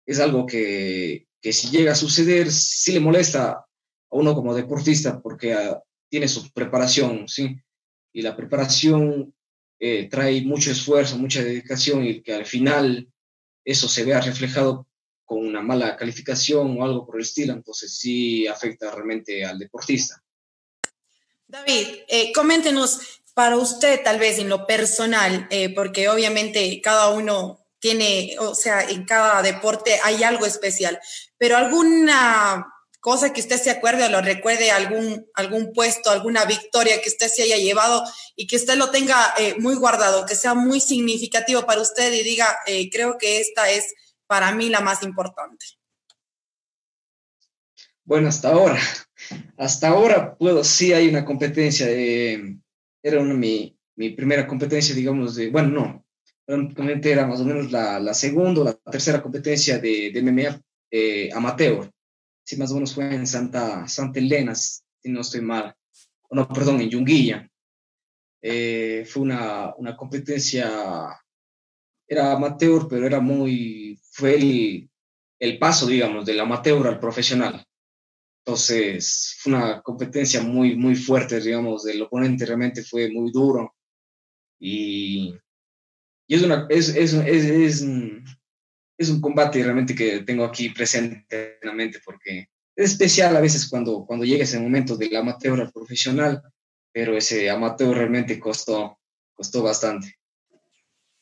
es 0.06 0.18
algo 0.18 0.44
que, 0.44 1.28
que 1.40 1.52
si 1.52 1.70
llega 1.70 1.92
a 1.92 1.96
suceder, 1.96 2.50
sí 2.50 2.92
le 2.92 3.00
molesta 3.00 3.64
a 4.12 4.16
uno 4.16 4.34
como 4.34 4.54
deportista 4.54 5.20
porque 5.20 5.54
ah, 5.54 5.82
tiene 6.08 6.28
su 6.28 6.50
preparación, 6.52 7.26
¿sí? 7.28 7.56
Y 8.12 8.22
la 8.22 8.36
preparación 8.36 9.34
eh, 9.80 10.08
trae 10.08 10.42
mucho 10.42 10.70
esfuerzo, 10.70 11.16
mucha 11.16 11.42
dedicación 11.42 12.04
y 12.04 12.22
que 12.22 12.34
al 12.34 12.46
final 12.46 13.08
eso 13.64 13.88
se 13.88 14.04
vea 14.04 14.20
reflejado 14.20 14.86
con 15.24 15.46
una 15.46 15.62
mala 15.62 15.96
calificación 15.96 16.78
o 16.78 16.84
algo 16.84 17.06
por 17.06 17.16
el 17.16 17.22
estilo, 17.22 17.54
entonces 17.54 17.96
sí 17.96 18.46
afecta 18.46 18.90
realmente 18.90 19.44
al 19.44 19.58
deportista. 19.58 20.22
David, 21.46 21.86
eh, 22.08 22.32
coméntenos 22.32 23.22
para 23.34 23.56
usted 23.56 24.02
tal 24.02 24.18
vez 24.18 24.38
en 24.38 24.48
lo 24.48 24.66
personal, 24.66 25.46
eh, 25.50 25.74
porque 25.74 26.08
obviamente 26.08 26.80
cada 26.82 27.08
uno 27.10 27.66
tiene, 27.78 28.36
o 28.38 28.54
sea, 28.54 28.88
en 28.88 29.04
cada 29.04 29.42
deporte 29.42 29.98
hay 30.02 30.22
algo 30.22 30.44
especial, 30.44 31.00
pero 31.38 31.56
alguna 31.56 32.72
cosa 33.02 33.32
que 33.32 33.40
usted 33.40 33.60
se 33.60 33.70
acuerde 33.70 34.04
o 34.04 34.08
lo 34.08 34.22
recuerde, 34.22 34.70
algún, 34.70 35.26
algún 35.34 35.72
puesto, 35.72 36.08
alguna 36.08 36.44
victoria 36.44 37.02
que 37.02 37.08
usted 37.08 37.26
se 37.26 37.42
haya 37.42 37.56
llevado 37.56 38.04
y 38.36 38.46
que 38.46 38.54
usted 38.54 38.76
lo 38.76 38.92
tenga 38.92 39.34
eh, 39.36 39.56
muy 39.58 39.74
guardado, 39.74 40.24
que 40.24 40.36
sea 40.36 40.54
muy 40.54 40.78
significativo 40.78 41.66
para 41.66 41.80
usted 41.80 42.12
y 42.12 42.22
diga, 42.22 42.46
eh, 42.64 42.88
creo 42.90 43.18
que 43.18 43.40
esta 43.40 43.68
es 43.68 43.92
para 44.28 44.54
mí 44.54 44.68
la 44.68 44.80
más 44.80 45.02
importante. 45.02 45.66
Bueno, 48.04 48.28
hasta 48.28 48.52
ahora, 48.52 48.78
hasta 49.58 49.88
ahora 49.88 50.36
puedo, 50.36 50.62
sí 50.62 50.92
hay 50.92 51.08
una 51.08 51.24
competencia, 51.24 51.88
era 51.90 53.20
una, 53.20 53.34
mi, 53.34 53.76
mi 53.96 54.10
primera 54.10 54.46
competencia, 54.46 54.94
digamos, 54.94 55.34
de, 55.34 55.50
bueno, 55.50 55.70
no, 55.70 56.06
prácticamente 56.46 57.10
era 57.10 57.26
más 57.26 57.40
o 57.40 57.44
menos 57.44 57.72
la, 57.72 57.98
la 57.98 58.14
segunda 58.14 58.60
o 58.60 58.64
la 58.64 58.74
tercera 58.74 59.20
competencia 59.20 59.80
de, 59.80 60.12
de 60.14 60.22
MMA 60.22 60.62
eh, 60.88 61.30
amateur 61.32 61.90
si 62.52 62.58
más 62.58 62.70
o 62.70 62.74
menos 62.74 62.94
fue 62.94 63.14
en 63.14 63.26
Santa, 63.26 63.88
Santa 63.88 64.18
Elena, 64.18 64.54
si 64.54 64.82
no 65.04 65.22
estoy 65.22 65.40
mal, 65.40 65.74
no, 66.30 66.46
perdón, 66.48 66.82
en 66.82 66.90
Yunguilla. 66.90 67.48
Eh, 68.42 69.06
fue 69.08 69.22
una, 69.22 69.74
una, 69.76 69.96
competencia, 69.96 71.18
era 72.06 72.32
amateur, 72.32 72.86
pero 72.90 73.06
era 73.06 73.20
muy, 73.20 73.98
fue 74.10 74.34
el, 74.34 74.90
el 75.38 75.58
paso, 75.58 75.86
digamos, 75.86 76.26
del 76.26 76.40
amateur 76.40 76.86
al 76.86 77.00
profesional. 77.00 77.64
Entonces, 78.44 79.34
fue 79.38 79.54
una 79.54 79.80
competencia 79.80 80.42
muy, 80.42 80.76
muy 80.76 80.94
fuerte, 80.94 81.40
digamos, 81.40 81.86
el 81.86 82.02
oponente 82.02 82.44
realmente 82.44 82.82
fue 82.84 83.10
muy 83.10 83.30
duro. 83.32 83.74
Y, 84.60 85.34
y 86.26 86.34
es, 86.34 86.42
una, 86.42 86.66
es, 86.68 86.90
es, 86.90 87.14
es, 87.14 87.86
es 88.96 89.08
un 89.08 89.20
combate 89.20 89.62
realmente 89.62 89.94
que 89.94 90.20
tengo 90.20 90.44
aquí 90.44 90.70
presente 90.70 91.58
en 91.60 91.68
la 91.68 91.74
mente 91.74 92.00
porque 92.04 92.48
es 92.74 92.92
especial 92.92 93.36
a 93.36 93.40
veces 93.40 93.68
cuando, 93.68 94.04
cuando 94.06 94.24
llega 94.24 94.44
ese 94.44 94.58
momento 94.58 94.96
del 94.96 95.14
amateur 95.16 95.60
al 95.60 95.72
profesional, 95.72 96.42
pero 96.92 97.16
ese 97.16 97.50
amateur 97.50 97.96
realmente 97.96 98.38
costó, 98.38 98.98
costó 99.34 99.62
bastante. 99.62 100.18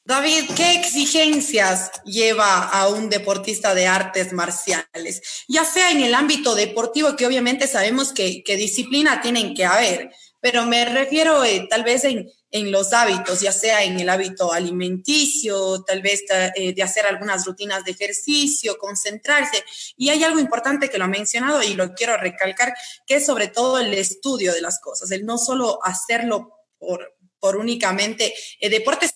David, 0.04 0.50
¿qué 0.56 0.74
exigencias 0.74 1.90
lleva 2.04 2.64
a 2.68 2.88
un 2.88 3.08
deportista 3.08 3.74
de 3.74 3.86
artes 3.86 4.32
marciales? 4.32 5.44
Ya 5.46 5.64
sea 5.64 5.92
en 5.92 6.00
el 6.00 6.14
ámbito 6.14 6.54
deportivo, 6.54 7.14
que 7.16 7.26
obviamente 7.26 7.66
sabemos 7.66 8.12
que, 8.12 8.42
que 8.42 8.56
disciplina 8.56 9.20
tienen 9.20 9.54
que 9.54 9.66
haber, 9.66 10.10
pero 10.40 10.66
me 10.66 10.84
refiero 10.84 11.44
eh, 11.44 11.66
tal 11.68 11.84
vez 11.84 12.04
en, 12.04 12.26
en 12.50 12.72
los 12.72 12.92
hábitos, 12.92 13.40
ya 13.40 13.52
sea 13.52 13.84
en 13.84 13.98
el 14.00 14.08
hábito 14.08 14.52
alimenticio, 14.52 15.82
tal 15.84 16.02
vez 16.02 16.24
eh, 16.56 16.74
de 16.74 16.82
hacer 16.82 17.06
algunas 17.06 17.46
rutinas 17.46 17.84
de 17.84 17.92
ejercicio, 17.92 18.76
concentrarse. 18.78 19.62
Y 19.96 20.08
hay 20.08 20.24
algo 20.24 20.40
importante 20.40 20.90
que 20.90 20.98
lo 20.98 21.04
ha 21.04 21.08
mencionado 21.08 21.62
y 21.62 21.74
lo 21.74 21.94
quiero 21.94 22.16
recalcar, 22.16 22.74
que 23.06 23.16
es 23.16 23.26
sobre 23.26 23.48
todo 23.48 23.78
el 23.78 23.94
estudio 23.94 24.52
de 24.52 24.60
las 24.60 24.80
cosas, 24.80 25.10
el 25.12 25.24
no 25.24 25.38
solo 25.38 25.78
hacerlo 25.84 26.52
por, 26.78 27.16
por 27.38 27.56
únicamente 27.56 28.34
eh, 28.60 28.68
deportes, 28.68 29.14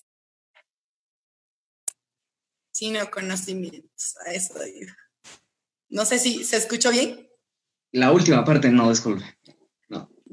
sino 2.71 3.09
conocimientos. 3.11 4.15
A 4.25 4.31
eso 4.31 4.59
digo. 4.63 4.91
No 5.89 6.05
sé 6.05 6.19
si 6.19 6.43
se 6.43 6.57
escuchó 6.57 6.91
bien. 6.91 7.29
La 7.91 8.11
última 8.11 8.43
parte 8.43 8.69
no, 8.69 8.89
disculpe. 8.89 9.23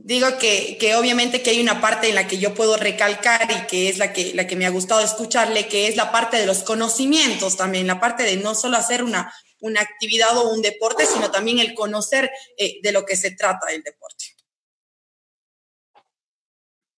Digo 0.05 0.27
que, 0.41 0.79
que, 0.81 0.97
obviamente 0.97 1.43
que 1.43 1.51
hay 1.51 1.61
una 1.61 1.81
parte 1.81 2.09
en 2.09 2.17
la 2.17 2.27
que 2.27 2.39
yo 2.39 2.55
puedo 2.55 2.77
recalcar 2.77 3.49
y 3.53 3.67
que 3.69 3.89
es 3.89 3.99
la 3.99 4.13
que, 4.13 4.35
la 4.35 4.49
que 4.49 4.57
me 4.57 4.67
ha 4.67 4.71
gustado 4.71 5.01
escucharle, 5.01 5.69
que 5.69 5.87
es 5.87 5.95
la 5.95 6.11
parte 6.11 6.39
de 6.39 6.47
los 6.47 6.65
conocimientos 6.65 7.57
también, 7.57 7.87
la 7.87 8.01
parte 8.01 8.25
de 8.25 8.37
no 8.37 8.57
solo 8.57 8.77
hacer 8.77 9.05
una, 9.05 9.33
una 9.61 9.81
actividad 9.81 10.37
o 10.37 10.53
un 10.53 10.61
deporte, 10.61 11.07
sino 11.07 11.31
también 11.31 11.61
el 11.61 11.73
conocer 11.75 12.33
eh, 12.59 12.81
de 12.83 12.91
lo 12.91 13.07
que 13.07 13.15
se 13.15 13.31
trata 13.31 13.69
el 13.71 13.85
deporte. 13.85 14.25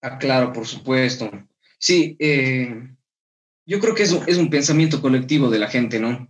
Ah, 0.00 0.16
claro, 0.18 0.50
por 0.50 0.66
supuesto. 0.66 1.30
Sí, 1.78 2.16
eh, 2.18 2.88
yo 3.66 3.80
creo 3.80 3.94
que 3.94 4.04
es 4.04 4.12
un, 4.12 4.24
es 4.26 4.38
un 4.38 4.48
pensamiento 4.48 5.02
colectivo 5.02 5.50
de 5.50 5.58
la 5.58 5.68
gente, 5.68 6.00
¿no? 6.00 6.26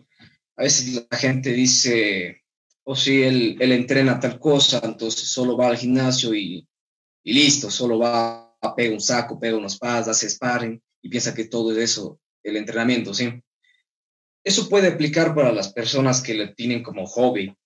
A 0.56 0.62
veces 0.64 1.06
la 1.08 1.18
gente 1.18 1.52
dice, 1.52 2.43
o 2.84 2.94
si 2.94 3.22
él, 3.22 3.56
él, 3.60 3.72
entrena 3.72 4.20
tal 4.20 4.38
cosa, 4.38 4.80
entonces 4.84 5.28
solo 5.28 5.56
va 5.56 5.68
al 5.68 5.76
gimnasio 5.76 6.34
y, 6.34 6.66
y 7.22 7.32
listo, 7.32 7.70
solo 7.70 7.98
va, 7.98 8.56
a 8.60 8.74
pega 8.74 8.94
un 8.94 9.00
saco, 9.00 9.38
pega 9.38 9.56
unos 9.56 9.78
pads, 9.78 10.08
hace 10.08 10.28
sparring 10.28 10.80
y 11.02 11.08
piensa 11.08 11.34
que 11.34 11.44
todo 11.44 11.72
es 11.72 11.78
eso, 11.78 12.20
el 12.42 12.56
entrenamiento, 12.56 13.12
¿sí? 13.12 13.42
Eso 14.42 14.68
puede 14.68 14.88
aplicar 14.88 15.34
para 15.34 15.52
las 15.52 15.72
personas 15.72 16.22
que 16.22 16.34
lo 16.34 16.54
tienen 16.54 16.82
como 16.82 17.06
hobby, 17.06 17.56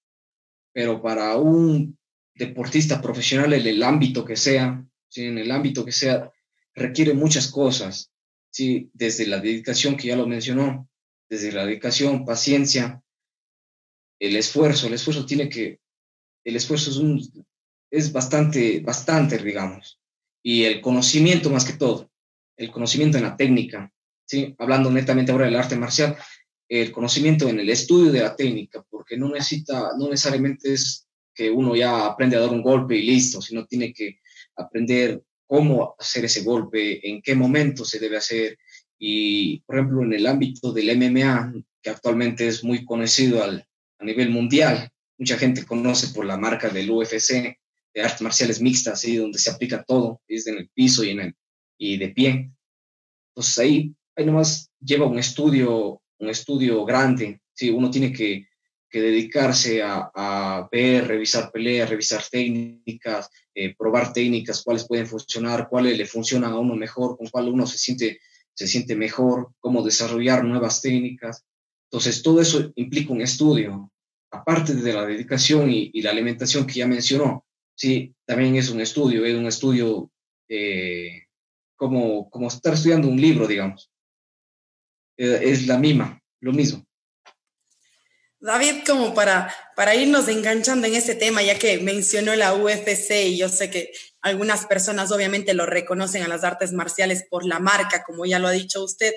pero 0.72 1.02
para 1.02 1.37
un 1.37 1.98
deportista 2.34 3.02
profesional 3.02 3.52
en 3.52 3.66
el 3.66 3.82
ámbito 3.82 4.25
que 4.25 4.37
sea, 4.37 4.84
¿sí? 5.08 5.25
en 5.25 5.38
el 5.38 5.50
ámbito 5.50 5.84
que 5.84 5.90
sea, 5.90 6.30
requiere 6.75 7.14
muchas 7.14 7.48
cosas, 7.48 8.12
¿sí? 8.50 8.90
desde 8.92 9.26
la 9.26 9.40
dedicación 9.40 9.96
que 9.96 10.08
ya 10.08 10.16
lo 10.16 10.26
mencionó, 10.26 10.88
desde 11.28 11.50
la 11.50 11.66
dedicación, 11.66 12.25
paciencia, 12.25 13.02
el 14.18 14.37
esfuerzo, 14.37 14.87
el 14.87 14.94
esfuerzo 14.94 15.26
tiene 15.26 15.48
que, 15.48 15.80
el 16.44 16.56
esfuerzo 16.56 16.90
es, 16.90 16.96
un, 16.96 17.46
es 17.90 18.12
bastante, 18.12 18.80
bastante, 18.80 19.38
digamos, 19.38 20.00
y 20.42 20.64
el 20.64 20.80
conocimiento 20.80 21.50
más 21.50 21.64
que 21.64 21.75
todo, 21.75 22.10
el 22.56 22.70
conocimiento 22.70 23.18
en 23.18 23.25
la 23.25 23.37
técnica, 23.37 23.92
¿sí? 24.25 24.54
hablando 24.58 24.90
netamente 24.90 25.32
ahora 25.32 25.46
del 25.46 25.56
arte 25.56 25.76
marcial, 25.76 26.16
el 26.68 26.92
conocimiento 26.92 27.48
en 27.48 27.60
el 27.60 27.70
estudio 27.70 28.12
de 28.12 28.20
la 28.20 28.37
técnica, 28.37 28.84
porque 28.90 29.16
no 29.16 29.28
necesita, 29.28 29.90
no 29.98 30.08
necesariamente 30.08 30.72
es 30.75 31.06
que 31.34 31.50
uno 31.50 31.75
ya 31.76 32.06
aprende 32.06 32.37
a 32.37 32.40
dar 32.40 32.50
un 32.50 32.62
golpe 32.62 32.96
y 32.96 33.06
listo, 33.06 33.40
sino 33.40 33.64
tiene 33.64 33.92
que 33.92 34.18
aprender 34.56 35.22
cómo 35.46 35.94
hacer 35.98 36.25
ese 36.25 36.42
golpe, 36.42 37.08
en 37.08 37.22
qué 37.22 37.34
momento 37.34 37.84
se 37.84 37.98
debe 38.00 38.16
hacer. 38.16 38.58
Y, 38.98 39.60
por 39.60 39.76
ejemplo, 39.76 40.02
en 40.02 40.12
el 40.12 40.26
ámbito 40.26 40.72
del 40.72 40.96
MMA, 40.96 41.54
que 41.80 41.90
actualmente 41.90 42.48
es 42.48 42.64
muy 42.64 42.84
conocido 42.84 43.42
al, 43.42 43.67
a 43.99 44.05
nivel 44.05 44.31
mundial. 44.31 44.90
Mucha 45.19 45.37
gente 45.37 45.64
conoce 45.64 46.09
por 46.09 46.25
la 46.25 46.37
marca 46.37 46.69
del 46.69 46.90
UFC, 46.90 47.57
de 47.95 48.02
artes 48.02 48.21
marciales 48.21 48.61
mixtas, 48.61 49.00
¿sí? 49.00 49.17
donde 49.17 49.38
se 49.38 49.50
aplica 49.50 49.83
todo, 49.83 50.21
es 50.28 50.47
en 50.47 50.59
el 50.59 50.69
piso 50.71 51.05
y, 51.05 51.11
en 51.11 51.21
el, 51.21 51.35
y 51.76 51.97
de 51.97 52.09
pie. 52.11 52.52
Entonces 53.31 53.59
ahí, 53.59 53.95
ahí 54.17 54.25
nomás 54.25 54.71
lleva 54.81 55.07
un 55.07 55.19
estudio, 55.19 56.00
un 56.19 56.28
estudio 56.28 56.85
grande. 56.85 57.40
¿sí? 57.55 57.71
Uno 57.71 57.90
tiene 57.90 58.12
que, 58.12 58.49
que 58.88 59.00
dedicarse 59.00 59.83
a, 59.83 60.11
a, 60.14 60.69
ver, 60.71 61.07
revisar 61.07 61.50
peleas, 61.50 61.90
revisar 61.90 62.23
técnicas, 62.31 63.28
eh, 63.55 63.75
probar 63.76 64.12
técnicas, 64.12 64.62
cuáles 64.62 64.87
pueden 64.87 65.07
funcionar, 65.07 65.69
cuáles 65.69 65.99
le 65.99 66.07
funcionan 66.07 66.52
a 66.52 66.59
uno 66.59 66.75
mejor, 66.75 67.17
con 67.17 67.26
cuál 67.28 67.49
uno 67.49 67.67
se 67.67 67.76
siente, 67.76 68.21
se 68.55 68.67
siente 68.67 68.97
mejor, 68.97 69.52
cómo 69.61 69.83
desarrollar 69.83 70.45
nuevas 70.45 70.81
técnicas. 70.81 71.45
Entonces, 71.90 72.23
todo 72.23 72.40
eso 72.40 72.71
implica 72.76 73.12
un 73.12 73.23
estudio, 73.23 73.90
aparte 74.30 74.75
de 74.75 74.92
la 74.92 75.07
dedicación 75.07 75.71
y, 75.71 76.02
la 76.02 76.11
alimentación 76.11 76.66
que 76.66 76.75
ya 76.75 76.87
mencionó, 76.87 77.47
sí, 77.75 78.14
también 78.26 78.57
es 78.57 78.68
un 78.68 78.80
estudio, 78.80 79.25
es 79.25 79.35
un 79.35 79.47
estudio 79.47 80.11
eh, 80.49 81.25
como, 81.76 82.28
como 82.28 82.49
estar 82.49 82.75
estudiando 82.75 83.09
un 83.09 83.21
libro, 83.21 83.47
digamos. 83.47 83.90
Eh, 85.16 85.40
es 85.42 85.66
la 85.66 85.78
misma, 85.78 86.21
lo 86.40 86.52
mismo. 86.52 86.85
David, 88.40 88.85
como 88.87 89.14
para, 89.14 89.52
para 89.75 89.97
irnos 89.97 90.28
enganchando 90.28 90.87
en 90.87 90.95
este 90.95 91.16
tema, 91.16 91.42
ya 91.42 91.59
que 91.59 91.78
mencionó 91.78 92.37
la 92.37 92.54
UFC 92.54 93.11
y 93.26 93.38
yo 93.38 93.49
sé 93.49 93.68
que 93.68 93.90
algunas 94.21 94.66
personas 94.66 95.11
obviamente 95.11 95.54
lo 95.54 95.66
reconocen 95.66 96.23
a 96.23 96.28
las 96.28 96.45
artes 96.45 96.73
marciales 96.73 97.25
por 97.28 97.45
la 97.45 97.59
marca, 97.59 98.04
como 98.04 98.26
ya 98.26 98.38
lo 98.38 98.47
ha 98.47 98.52
dicho 98.52 98.85
usted. 98.85 99.12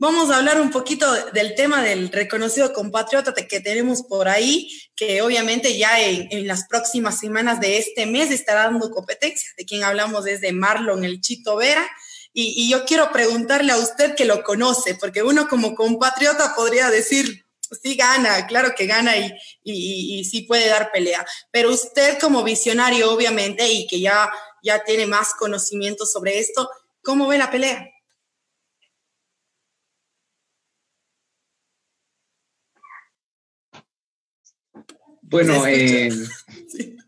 Vamos 0.00 0.30
a 0.30 0.38
hablar 0.38 0.58
un 0.58 0.70
poquito 0.70 1.12
del 1.34 1.54
tema 1.54 1.82
del 1.82 2.10
reconocido 2.10 2.72
compatriota 2.72 3.34
que 3.34 3.60
tenemos 3.60 4.02
por 4.02 4.30
ahí, 4.30 4.66
que 4.96 5.20
obviamente 5.20 5.76
ya 5.76 6.00
en, 6.00 6.46
las 6.46 6.66
próximas 6.66 7.20
semanas 7.20 7.60
de 7.60 7.76
este 7.76 8.06
mes 8.06 8.30
estará 8.30 8.62
dando 8.62 8.90
competencia. 8.90 9.50
De 9.58 9.66
quien 9.66 9.84
hablamos 9.84 10.26
es 10.26 10.40
de 10.40 10.54
Marlon 10.54 11.04
El 11.04 11.20
Chito 11.20 11.56
Vera. 11.56 11.86
Y, 12.32 12.70
yo 12.70 12.86
quiero 12.86 13.12
preguntarle 13.12 13.72
a 13.72 13.76
usted 13.76 14.14
que 14.14 14.24
lo 14.24 14.42
conoce, 14.42 14.94
porque 14.94 15.22
uno 15.22 15.48
como 15.48 15.74
compatriota 15.74 16.54
podría 16.56 16.88
decir, 16.88 17.44
sí 17.82 17.94
gana, 17.94 18.46
claro 18.46 18.74
que 18.74 18.86
gana 18.86 19.18
y, 19.18 19.34
y, 19.64 20.24
sí 20.24 20.44
puede 20.44 20.66
dar 20.70 20.90
pelea. 20.92 21.26
Pero 21.50 21.70
usted 21.70 22.18
como 22.18 22.42
visionario, 22.42 23.12
obviamente, 23.12 23.70
y 23.70 23.86
que 23.86 24.00
ya, 24.00 24.32
ya 24.62 24.82
tiene 24.82 25.06
más 25.06 25.34
conocimiento 25.34 26.06
sobre 26.06 26.38
esto, 26.38 26.70
¿cómo 27.02 27.26
ve 27.26 27.36
la 27.36 27.50
pelea? 27.50 27.89
Bueno, 35.30 35.64
eh, 35.66 36.10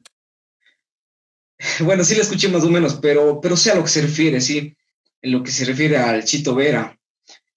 bueno, 1.85 2.05
sí 2.05 2.15
le 2.15 2.23
escuché 2.23 2.49
más 2.49 2.65
o 2.65 2.71
menos, 2.71 2.95
pero, 2.95 3.41
pero 3.41 3.57
sé 3.57 3.71
a 3.71 3.75
lo 3.75 3.83
que 3.83 3.91
se 3.91 4.03
refiere, 4.03 4.41
sí, 4.41 4.77
en 5.21 5.33
lo 5.33 5.43
que 5.43 5.51
se 5.51 5.65
refiere 5.65 5.97
al 5.97 6.25
Chito 6.25 6.55
Vera. 6.55 6.99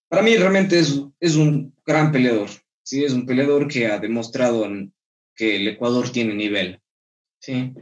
Para 0.07 0.21
mí 0.21 0.35
realmente 0.35 0.79
es, 0.79 1.01
es 1.19 1.35
un 1.35 1.75
gran 1.85 2.11
peleador. 2.11 2.49
Sí, 2.83 3.03
es 3.03 3.13
un 3.13 3.25
peleador 3.25 3.67
que 3.67 3.87
ha 3.87 3.99
demostrado 3.99 4.67
que 5.35 5.55
el 5.55 5.67
Ecuador 5.67 6.09
tiene 6.11 6.35
nivel. 6.35 6.79
Sí, 7.39 7.73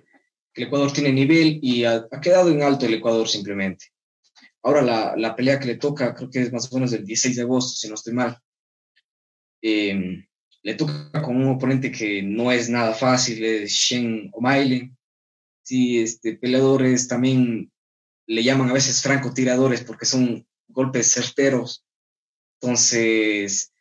el 0.53 0.63
Ecuador 0.63 0.91
tiene 0.91 1.11
nivel 1.11 1.59
y 1.61 1.83
ha, 1.83 2.07
quedado 2.21 2.49
en 2.49 2.63
alto 2.63 2.85
el 2.85 2.95
Ecuador 2.95 3.27
simplemente. 3.27 3.87
Ahora 4.61 4.81
la, 4.81 5.15
la, 5.17 5.35
pelea 5.35 5.59
que 5.59 5.67
le 5.67 5.75
toca, 5.75 6.15
creo 6.15 6.29
que 6.29 6.41
es 6.41 6.53
más 6.53 6.71
o 6.71 6.75
menos 6.75 6.93
el 6.93 7.05
16 7.05 7.35
de 7.35 7.41
agosto, 7.41 7.75
si 7.75 7.89
no 7.89 7.95
estoy 7.95 8.13
mal. 8.13 8.37
Em, 9.61 10.25
le 10.63 10.75
toca 10.75 11.21
con 11.21 11.35
un 11.35 11.49
oponente 11.49 11.91
que 11.91 12.23
no 12.23 12.51
es 12.51 12.69
nada 12.69 12.93
fácil, 12.93 13.43
es 13.43 13.71
Shen 13.71 14.29
O'Malley. 14.33 14.91
Sí, 15.61 15.99
este, 15.99 16.35
peleadores 16.35 17.07
también 17.07 17.71
le 18.25 18.43
llaman 18.43 18.69
a 18.69 18.73
veces 18.73 19.01
francotiradores 19.01 19.83
porque 19.83 20.05
son 20.05 20.47
golpes 20.67 21.11
certeros. 21.11 21.85
Entonces, 22.61 23.73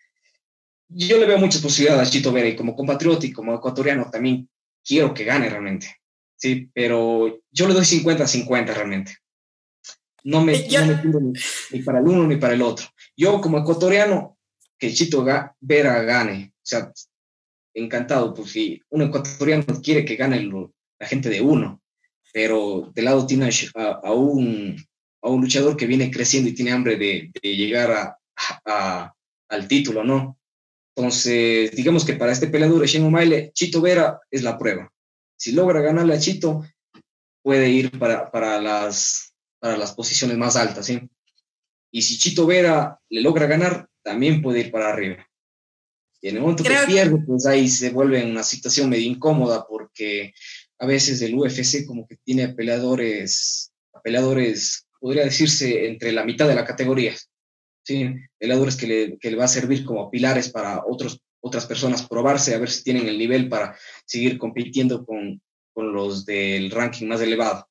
yo 0.89 1.19
le 1.19 1.27
veo 1.27 1.39
muchas 1.39 1.62
posibilidades 1.62 2.09
a 2.09 2.11
Chito 2.11 2.33
Vera 2.33 2.49
y 2.49 2.57
como 2.57 2.75
compatriota 2.75 3.27
y 3.27 3.33
como 3.33 3.55
ecuatoriano 3.55 4.11
también 4.11 4.49
quiero 4.85 5.15
que 5.15 5.25
gane 5.25 5.49
realmente. 5.49 5.97
Sí, 6.37 6.69
pero 6.75 7.41
yo 7.53 7.69
le 7.69 7.75
doy 7.75 7.85
50-50 7.85 8.75
realmente. 8.75 9.17
No 10.25 10.45
me, 10.45 10.69
no 10.69 11.21
ni, 11.71 11.83
para 11.83 12.01
el 12.01 12.09
uno 12.09 12.27
ni 12.27 12.37
para 12.37 12.55
el 12.55 12.62
otro. 12.62 12.87
Yo 13.17 13.41
como 13.41 13.59
ecuatoriano, 13.59 14.39
que 14.83 14.93
Chito 14.93 15.25
Vera 15.61 16.03
gane. 16.03 16.55
O 16.57 16.67
sea, 16.67 16.93
encantado, 17.73 18.35
pues 18.35 18.51
si 18.51 18.83
un 18.91 19.03
ecuatoriano 19.03 19.65
quiere 19.81 20.05
que 20.05 20.17
gane 20.17 20.43
la 20.99 21.07
gente 21.07 21.29
de 21.29 21.41
uno, 21.41 21.81
pero 22.33 22.91
de 22.93 23.03
lado 23.03 23.25
tiene 23.25 23.49
a, 23.77 24.12
un, 24.12 24.77
a 25.23 25.29
un 25.29 25.41
luchador 25.41 25.77
que 25.77 25.87
viene 25.87 26.11
creciendo 26.11 26.51
y 26.51 26.55
tiene 26.55 26.73
hambre 26.73 26.97
de, 26.97 27.31
llegar 27.43 28.19
a, 28.65 29.15
al 29.49 29.69
título, 29.69 30.03
¿no? 30.03 30.37
Entonces, 30.97 31.71
digamos 31.77 32.05
que 32.05 32.15
para 32.15 32.33
este 32.33 32.49
peleador, 32.49 32.85
Shen 32.85 33.05
O'Malley, 33.05 33.53
Chito 33.53 33.81
Vera 33.81 34.19
es 34.33 34.43
la 34.43 34.59
prueba. 34.59 34.93
Si 35.37 35.53
logra 35.53 35.81
ganarle 35.81 36.15
a 36.15 36.19
Chito, 36.19 36.65
puede 37.41 37.69
ir 37.69 37.97
para, 38.01 38.33
para, 38.33 38.61
las, 38.61 39.33
para 39.61 39.77
las 39.77 39.93
posiciones 39.93 40.37
más 40.37 40.57
altas, 40.57 40.87
¿sí? 40.87 41.09
Y 41.92 42.02
si 42.02 42.18
Chito 42.18 42.46
Vera 42.46 42.99
le 43.11 43.20
logra 43.20 43.46
ganar, 43.46 43.87
también 44.02 44.42
puede 44.42 44.61
ir 44.61 44.72
para 44.72 44.88
arriba. 44.88 45.25
Y 46.20 46.28
en 46.28 46.37
el 46.37 46.42
momento 46.42 46.64
que 46.64 46.70
pierde, 46.87 47.18
pues 47.26 47.46
ahí 47.46 47.68
se 47.68 47.90
vuelve 47.90 48.25
una 48.25 48.42
situación 48.42 48.88
medio 48.88 49.06
incómoda 49.06 49.66
porque 49.68 50.32
a 50.78 50.87
veces 50.87 51.20
el 51.20 51.34
UFC 51.34 51.84
como 51.87 52.06
que 52.06 52.16
tiene 52.24 52.48
peleadores, 52.48 53.72
peleadores, 54.02 54.87
podría 54.98 55.24
decirse, 55.24 55.87
entre 55.87 56.12
la 56.12 56.24
mitad 56.24 56.48
de 56.48 56.55
la 56.55 56.64
categoría. 56.64 57.14
¿sí? 57.85 58.14
Heladores 58.40 58.76
que 58.76 58.87
le, 58.87 59.18
que 59.18 59.31
le 59.31 59.37
va 59.37 59.44
a 59.44 59.48
servir 59.48 59.85
como 59.85 60.11
pilares 60.11 60.48
para 60.48 60.83
otros, 60.87 61.20
otras 61.40 61.66
personas 61.66 62.09
probarse, 62.09 62.55
a 62.55 62.59
ver 62.59 62.70
si 62.70 62.85
tienen 62.85 63.09
el 63.09 63.18
nivel 63.18 63.48
para 63.48 63.76
seguir 64.07 64.38
compitiendo 64.38 65.05
con, 65.05 65.42
con 65.72 65.92
los 65.92 66.24
del 66.24 66.70
ranking 66.70 67.07
más 67.07 67.20
elevado. 67.20 67.68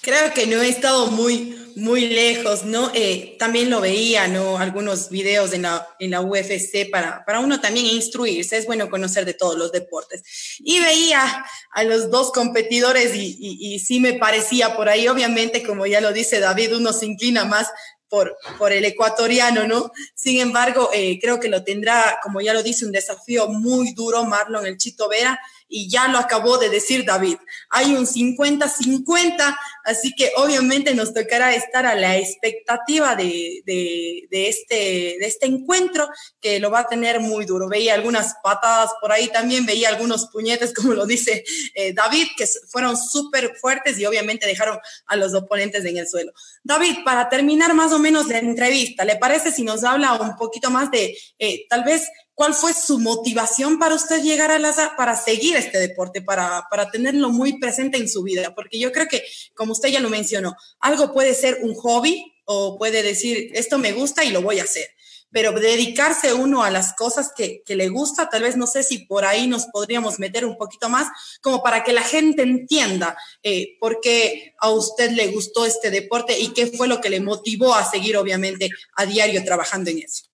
Creo 0.00 0.32
que 0.32 0.46
no 0.46 0.62
he 0.62 0.68
estado 0.68 1.08
muy, 1.08 1.72
muy 1.76 2.08
lejos, 2.08 2.64
¿no? 2.64 2.90
Eh, 2.94 3.36
también 3.38 3.70
lo 3.70 3.80
veía, 3.80 4.28
¿no? 4.28 4.58
Algunos 4.58 5.10
videos 5.10 5.52
en 5.52 5.62
la, 5.62 5.88
en 5.98 6.12
la 6.12 6.20
UFC 6.20 6.90
para, 6.90 7.24
para 7.24 7.40
uno 7.40 7.60
también 7.60 7.86
instruirse, 7.86 8.56
es 8.56 8.66
bueno 8.66 8.90
conocer 8.90 9.24
de 9.24 9.34
todos 9.34 9.56
los 9.56 9.72
deportes. 9.72 10.22
Y 10.58 10.80
veía 10.80 11.44
a 11.72 11.84
los 11.84 12.10
dos 12.10 12.32
competidores 12.32 13.14
y, 13.14 13.36
y, 13.40 13.74
y 13.74 13.78
sí 13.80 14.00
me 14.00 14.14
parecía 14.14 14.76
por 14.76 14.88
ahí, 14.88 15.08
obviamente, 15.08 15.62
como 15.62 15.86
ya 15.86 16.00
lo 16.00 16.12
dice 16.12 16.40
David, 16.40 16.76
uno 16.76 16.92
se 16.92 17.06
inclina 17.06 17.44
más 17.44 17.68
por, 18.08 18.36
por 18.58 18.72
el 18.72 18.84
ecuatoriano, 18.84 19.66
¿no? 19.66 19.92
Sin 20.14 20.40
embargo, 20.40 20.90
eh, 20.94 21.18
creo 21.20 21.38
que 21.38 21.48
lo 21.48 21.62
tendrá, 21.62 22.18
como 22.22 22.40
ya 22.40 22.54
lo 22.54 22.62
dice, 22.62 22.86
un 22.86 22.92
desafío 22.92 23.48
muy 23.48 23.92
duro 23.92 24.24
Marlon 24.24 24.66
el 24.66 24.78
Chito 24.78 25.08
Vera 25.08 25.38
y 25.68 25.88
ya 25.88 26.08
lo 26.08 26.18
acabó 26.18 26.58
de 26.58 26.70
decir 26.70 27.04
David. 27.04 27.36
Hay 27.70 27.94
un 27.94 28.06
50-50, 28.06 29.56
así 29.84 30.14
que 30.14 30.32
obviamente 30.36 30.94
nos 30.94 31.12
tocará 31.12 31.54
estar 31.54 31.86
a 31.86 31.94
la 31.94 32.16
expectativa 32.16 33.14
de, 33.14 33.62
de, 33.66 34.48
este, 34.48 34.74
de 34.74 35.26
este 35.26 35.46
encuentro 35.46 36.08
que 36.40 36.58
lo 36.58 36.70
va 36.70 36.80
a 36.80 36.88
tener 36.88 37.20
muy 37.20 37.44
duro. 37.44 37.68
Veía 37.68 37.94
algunas 37.94 38.34
patadas 38.42 38.90
por 39.00 39.12
ahí 39.12 39.28
también, 39.28 39.66
veía 39.66 39.90
algunos 39.90 40.26
puñetes, 40.26 40.72
como 40.74 40.94
lo 40.94 41.06
dice 41.06 41.44
eh, 41.74 41.92
David, 41.92 42.28
que 42.36 42.46
fueron 42.68 42.96
súper 42.96 43.56
fuertes 43.60 43.98
y 43.98 44.06
obviamente 44.06 44.46
dejaron 44.46 44.78
a 45.06 45.16
los 45.16 45.34
oponentes 45.34 45.84
en 45.84 45.98
el 45.98 46.08
suelo. 46.08 46.32
David, 46.62 46.98
para 47.04 47.28
terminar 47.28 47.74
más 47.74 47.92
o 47.92 47.98
menos 47.98 48.28
la 48.28 48.38
entrevista, 48.38 49.04
¿le 49.04 49.16
parece 49.16 49.52
si 49.52 49.62
nos 49.62 49.84
habla 49.84 50.14
un 50.14 50.36
poquito 50.36 50.70
más 50.70 50.90
de 50.90 51.16
eh, 51.38 51.66
tal 51.68 51.84
vez 51.84 52.08
¿Cuál 52.38 52.54
fue 52.54 52.72
su 52.72 53.00
motivación 53.00 53.80
para 53.80 53.96
usted 53.96 54.22
llegar 54.22 54.52
a 54.52 54.60
la, 54.60 54.94
para 54.96 55.16
seguir 55.16 55.56
este 55.56 55.80
deporte, 55.80 56.22
para, 56.22 56.68
para 56.70 56.88
tenerlo 56.88 57.30
muy 57.30 57.58
presente 57.58 57.98
en 57.98 58.08
su 58.08 58.22
vida? 58.22 58.54
Porque 58.54 58.78
yo 58.78 58.92
creo 58.92 59.08
que, 59.08 59.24
como 59.56 59.72
usted 59.72 59.88
ya 59.88 59.98
lo 59.98 60.08
mencionó, 60.08 60.54
algo 60.78 61.12
puede 61.12 61.34
ser 61.34 61.58
un 61.62 61.74
hobby 61.74 62.32
o 62.44 62.78
puede 62.78 63.02
decir, 63.02 63.50
esto 63.54 63.76
me 63.78 63.90
gusta 63.90 64.24
y 64.24 64.30
lo 64.30 64.40
voy 64.40 64.60
a 64.60 64.62
hacer. 64.62 64.86
Pero 65.32 65.50
dedicarse 65.50 66.32
uno 66.32 66.62
a 66.62 66.70
las 66.70 66.94
cosas 66.94 67.32
que, 67.36 67.64
que 67.66 67.74
le 67.74 67.88
gusta, 67.88 68.28
tal 68.28 68.44
vez 68.44 68.56
no 68.56 68.68
sé 68.68 68.84
si 68.84 68.98
por 69.00 69.24
ahí 69.24 69.48
nos 69.48 69.66
podríamos 69.66 70.20
meter 70.20 70.44
un 70.44 70.56
poquito 70.56 70.88
más, 70.88 71.08
como 71.42 71.60
para 71.60 71.82
que 71.82 71.92
la 71.92 72.02
gente 72.02 72.42
entienda 72.42 73.16
eh, 73.42 73.76
por 73.80 74.00
qué 74.00 74.54
a 74.60 74.70
usted 74.70 75.10
le 75.10 75.26
gustó 75.26 75.66
este 75.66 75.90
deporte 75.90 76.38
y 76.38 76.52
qué 76.52 76.68
fue 76.68 76.86
lo 76.86 77.00
que 77.00 77.10
le 77.10 77.18
motivó 77.18 77.74
a 77.74 77.90
seguir, 77.90 78.16
obviamente, 78.16 78.70
a 78.94 79.06
diario 79.06 79.42
trabajando 79.44 79.90
en 79.90 79.98
eso. 80.04 80.27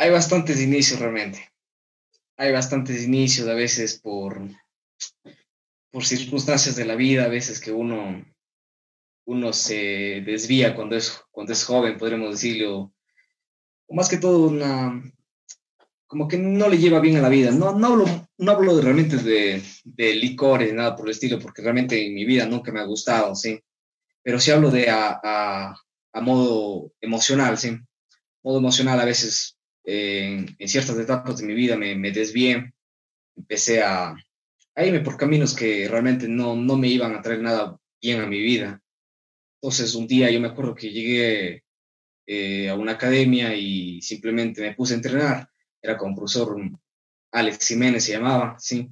Hay 0.00 0.08
bastantes 0.08 0.58
inicios 0.62 0.98
realmente. 0.98 1.52
Hay 2.38 2.52
bastantes 2.52 3.04
inicios 3.04 3.46
a 3.46 3.52
veces 3.52 4.00
por, 4.00 4.40
por 5.90 6.06
circunstancias 6.06 6.74
de 6.74 6.86
la 6.86 6.94
vida, 6.94 7.24
a 7.24 7.28
veces 7.28 7.60
que 7.60 7.70
uno, 7.70 8.24
uno 9.26 9.52
se 9.52 10.22
desvía 10.24 10.74
cuando 10.74 10.96
es, 10.96 11.22
cuando 11.30 11.52
es 11.52 11.62
joven, 11.64 11.98
podríamos 11.98 12.30
decirlo. 12.30 12.94
O 13.88 13.94
más 13.94 14.08
que 14.08 14.16
todo 14.16 14.48
una, 14.48 15.02
como 16.06 16.26
que 16.26 16.38
no 16.38 16.66
le 16.70 16.78
lleva 16.78 16.98
bien 17.00 17.18
a 17.18 17.22
la 17.22 17.28
vida. 17.28 17.50
No, 17.50 17.78
no 17.78 17.86
hablo, 17.88 18.06
no 18.38 18.52
hablo 18.52 18.80
realmente 18.80 19.18
de, 19.18 19.62
de 19.84 20.14
licores, 20.14 20.72
nada 20.72 20.96
por 20.96 21.08
el 21.08 21.10
estilo, 21.10 21.38
porque 21.38 21.60
realmente 21.60 22.06
en 22.06 22.14
mi 22.14 22.24
vida 22.24 22.46
nunca 22.46 22.72
me 22.72 22.80
ha 22.80 22.84
gustado, 22.84 23.34
sí. 23.34 23.62
Pero 24.22 24.40
sí 24.40 24.50
hablo 24.50 24.70
de 24.70 24.88
a, 24.88 25.20
a, 25.22 25.76
a 26.14 26.20
modo 26.22 26.94
emocional, 27.02 27.58
sí 27.58 27.78
modo 28.42 28.58
emocional 28.58 29.00
a 29.00 29.04
veces 29.04 29.58
en, 29.84 30.56
ciertas 30.68 30.98
etapas 30.98 31.38
de 31.38 31.46
mi 31.46 31.54
vida 31.54 31.76
me, 31.76 31.94
me 31.94 32.12
desvié, 32.12 32.72
empecé 33.36 33.82
a, 33.82 34.14
a, 34.74 34.84
irme 34.84 35.00
por 35.00 35.16
caminos 35.16 35.54
que 35.54 35.88
realmente 35.88 36.28
no, 36.28 36.56
no 36.56 36.76
me 36.76 36.88
iban 36.88 37.14
a 37.14 37.22
traer 37.22 37.40
nada 37.40 37.78
bien 38.00 38.20
a 38.20 38.26
mi 38.26 38.40
vida. 38.40 38.82
Entonces 39.62 39.94
un 39.94 40.06
día 40.06 40.30
yo 40.30 40.40
me 40.40 40.48
acuerdo 40.48 40.74
que 40.74 40.90
llegué 40.90 41.64
eh, 42.26 42.68
a 42.68 42.76
una 42.76 42.92
academia 42.92 43.54
y 43.54 44.00
simplemente 44.02 44.62
me 44.62 44.74
puse 44.74 44.94
a 44.94 44.96
entrenar. 44.96 45.48
Era 45.82 45.98
con 45.98 46.14
profesor 46.14 46.56
Alex 47.32 47.68
Jiménez 47.68 48.04
se 48.04 48.12
llamaba, 48.12 48.56
sí. 48.58 48.88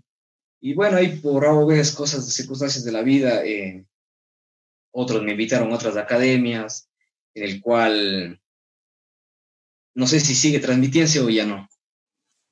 Y 0.60 0.74
bueno, 0.74 0.96
ahí 0.96 1.16
por 1.18 1.46
algo 1.46 1.66
ves 1.66 1.92
cosas, 1.92 2.26
circunstancias 2.32 2.84
de 2.84 2.92
la 2.92 3.02
vida, 3.02 3.44
eh, 3.44 3.84
otros 4.92 5.22
me 5.22 5.32
invitaron 5.32 5.70
a 5.70 5.76
otras 5.76 5.96
academias, 5.96 6.90
en 7.34 7.44
el 7.44 7.60
cual 7.60 8.40
no 9.98 10.06
sé 10.06 10.20
si 10.20 10.36
sigue 10.36 10.60
transmitiéndose 10.60 11.18
o 11.18 11.28
ya 11.28 11.44
no. 11.44 11.68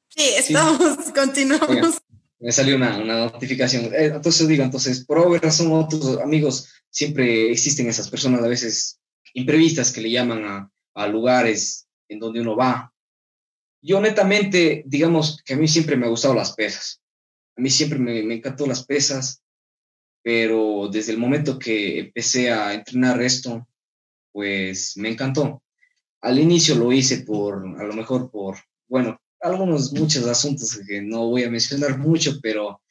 Sí, 0.09 0.31
estamos, 0.37 0.99
continuamos. 1.15 1.99
me 2.41 2.51
salió 2.51 2.75
una, 2.75 2.99
una 2.99 3.19
notificación. 3.19 3.85
Eh, 3.95 4.07
entonces 4.15 4.49
digo, 4.49 4.65
entonces, 4.65 5.07
por 5.07 5.21
obra 5.21 5.39
razón, 5.39 5.71
otros 5.73 6.19
amigos, 6.19 6.69
siempre 6.91 7.53
existen 7.53 7.89
esas 7.89 8.11
personas 8.11 8.43
a 8.43 8.49
veces 8.49 8.99
imprevistas 9.33 9.93
que 9.93 10.01
le 10.01 10.11
llaman 10.11 10.45
a, 10.45 10.73
a 10.95 11.07
lugares 11.07 11.87
en 12.09 12.19
donde 12.19 12.41
uno 12.41 12.57
va. 12.57 12.93
Yo 13.81 14.01
netamente, 14.01 14.83
digamos 14.85 15.41
que 15.45 15.55
a 15.55 15.57
mí 15.57 15.69
siempre 15.69 15.97
me 15.97 16.07
ha 16.07 16.11
gustado 16.11 16.35
las 16.35 16.53
pesas. 16.53 17.01
A 17.57 17.61
mí 17.61 17.71
siempre 17.71 18.01
me, 18.01 18.25
me 18.25 18.35
encantó 18.35 18.67
las 18.67 18.85
pesas, 18.85 19.41
pero 20.21 20.89
desde 20.91 21.13
el 21.13 21.19
momento 21.19 21.61
que 21.61 22.01
empecé 22.01 22.51
a 22.51 22.75
entrenar 22.75 23.23
esto, 23.23 23.69
pues 24.33 24.97
me 24.97 25.11
encantó. 25.11 25.63
Al 26.27 26.41
inicio 26.41 26.75
lo 26.75 26.93
hice 26.93 27.19
por, 27.19 27.55
a 27.79 27.85
lo 27.85 27.95
mejor 27.95 28.33
por, 28.33 28.57
bueno, 28.89 29.17
algunos, 29.41 29.93
muchos 29.93 30.27
asuntos 30.27 30.77
que 30.85 31.01
no 31.01 31.29
voy 31.29 31.45
a 31.45 31.51
mencionar 31.51 31.99
mucho, 31.99 32.41
pero, 32.43 32.83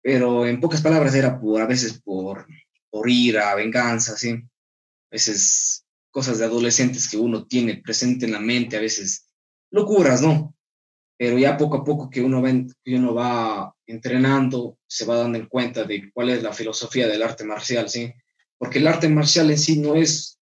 pero 0.00 0.46
en 0.46 0.58
pocas 0.58 0.80
palabras 0.80 1.14
era 1.14 1.38
por, 1.38 1.60
a 1.60 1.66
veces 1.66 2.00
por, 2.00 2.46
por 2.88 3.10
ira, 3.10 3.54
venganza, 3.54 4.16
¿sí? 4.16 4.30
A 4.30 5.10
veces 5.10 5.84
cosas 6.10 6.38
de 6.38 6.46
adolescentes 6.46 7.10
que 7.10 7.18
uno 7.18 7.46
tiene 7.46 7.82
presente 7.84 8.24
en 8.24 8.32
la 8.32 8.40
mente, 8.40 8.78
a 8.78 8.80
veces 8.80 9.28
locuras, 9.70 10.22
¿no? 10.22 10.54
Pero 11.18 11.36
ya 11.36 11.58
poco 11.58 11.76
a 11.76 11.84
poco 11.84 12.08
que 12.08 12.22
uno, 12.22 12.40
va 12.40 13.74
entrenando, 13.86 14.78
se 14.86 15.04
va 15.04 15.16
dando 15.16 15.36
en 15.36 15.46
cuenta 15.46 15.84
de 15.84 16.10
cuál 16.10 16.30
es 16.30 16.42
la 16.42 16.54
filosofía 16.54 17.06
del 17.06 17.22
arte 17.22 17.44
marcial, 17.44 17.90
¿sí? 17.90 18.10
Porque 18.56 18.78
el 18.78 18.86
arte 18.86 19.10
marcial 19.10 19.50
en 19.50 19.58
sí 19.58 19.78
no 19.78 19.94
es, 19.94 20.35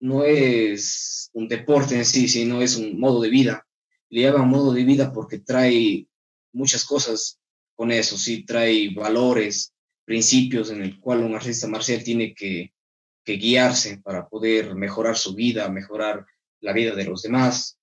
no 0.00 0.24
es 0.24 1.30
un 1.32 1.48
deporte 1.48 1.96
en 1.96 2.04
sí, 2.04 2.28
sino 2.28 2.62
es 2.62 2.76
un 2.76 2.98
modo 2.98 3.20
de 3.20 3.30
vida. 3.30 3.66
Le 4.10 4.22
llama 4.22 4.44
modo 4.44 4.72
de 4.72 4.84
vida 4.84 5.12
porque 5.12 5.38
trae 5.38 6.06
muchas 6.52 6.84
cosas 6.84 7.38
con 7.74 7.92
eso, 7.92 8.16
sí, 8.18 8.44
trae 8.44 8.92
valores, 8.94 9.72
principios 10.04 10.70
en 10.70 10.82
el 10.82 10.98
cual 10.98 11.22
un 11.22 11.34
artista 11.34 11.68
marcial 11.68 12.02
tiene 12.02 12.34
que, 12.34 12.72
que 13.24 13.34
guiarse 13.34 13.98
para 13.98 14.28
poder 14.28 14.74
mejorar 14.74 15.16
su 15.16 15.34
vida, 15.34 15.68
mejorar 15.68 16.26
la 16.60 16.72
vida 16.72 16.94
de 16.94 17.04
los 17.04 17.22
demás. 17.22 17.78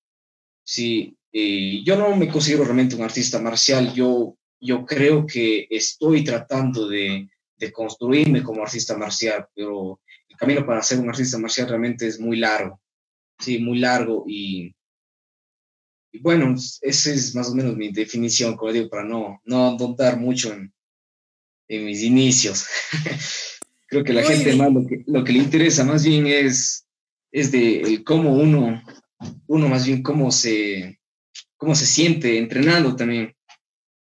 Sí, 0.64 1.16
eh, 1.32 1.82
yo 1.84 1.96
no 1.96 2.16
me 2.16 2.28
considero 2.28 2.64
realmente 2.64 2.96
un 2.96 3.02
artista 3.02 3.38
marcial, 3.38 3.94
yo, 3.94 4.36
yo 4.60 4.84
creo 4.84 5.24
que 5.24 5.66
estoy 5.70 6.24
tratando 6.24 6.88
de, 6.88 7.28
de 7.56 7.72
construirme 7.72 8.42
como 8.42 8.62
artista 8.62 8.96
marcial, 8.96 9.46
pero 9.54 10.00
el 10.36 10.38
camino 10.38 10.66
para 10.66 10.82
ser 10.82 10.98
un 10.98 11.08
artista 11.08 11.38
marcial 11.38 11.68
realmente 11.68 12.06
es 12.06 12.20
muy 12.20 12.36
largo, 12.36 12.78
sí, 13.38 13.58
muy 13.58 13.78
largo 13.78 14.24
y, 14.26 14.74
y 16.12 16.18
bueno, 16.20 16.54
esa 16.82 17.10
es 17.10 17.34
más 17.34 17.48
o 17.48 17.54
menos 17.54 17.74
mi 17.74 17.90
definición, 17.90 18.54
como 18.54 18.70
digo, 18.70 18.90
para 18.90 19.04
no, 19.04 19.40
no 19.44 19.76
dar 19.96 20.18
mucho 20.18 20.52
en, 20.52 20.72
en 21.68 21.84
mis 21.86 22.02
inicios. 22.02 22.66
Creo 23.88 24.04
que 24.04 24.12
la 24.12 24.24
gente 24.24 24.54
más 24.56 24.72
lo 24.72 24.86
que, 24.86 25.04
lo 25.06 25.24
que 25.24 25.32
le 25.32 25.38
interesa 25.38 25.84
más 25.84 26.04
bien 26.04 26.26
es, 26.26 26.86
es 27.32 27.50
de 27.50 28.02
cómo 28.04 28.34
uno, 28.34 28.82
uno 29.46 29.68
más 29.68 29.86
bien 29.86 30.02
cómo 30.02 30.30
se, 30.32 31.00
cómo 31.56 31.74
se 31.74 31.86
siente 31.86 32.36
entrenando 32.36 32.94
también. 32.94 33.34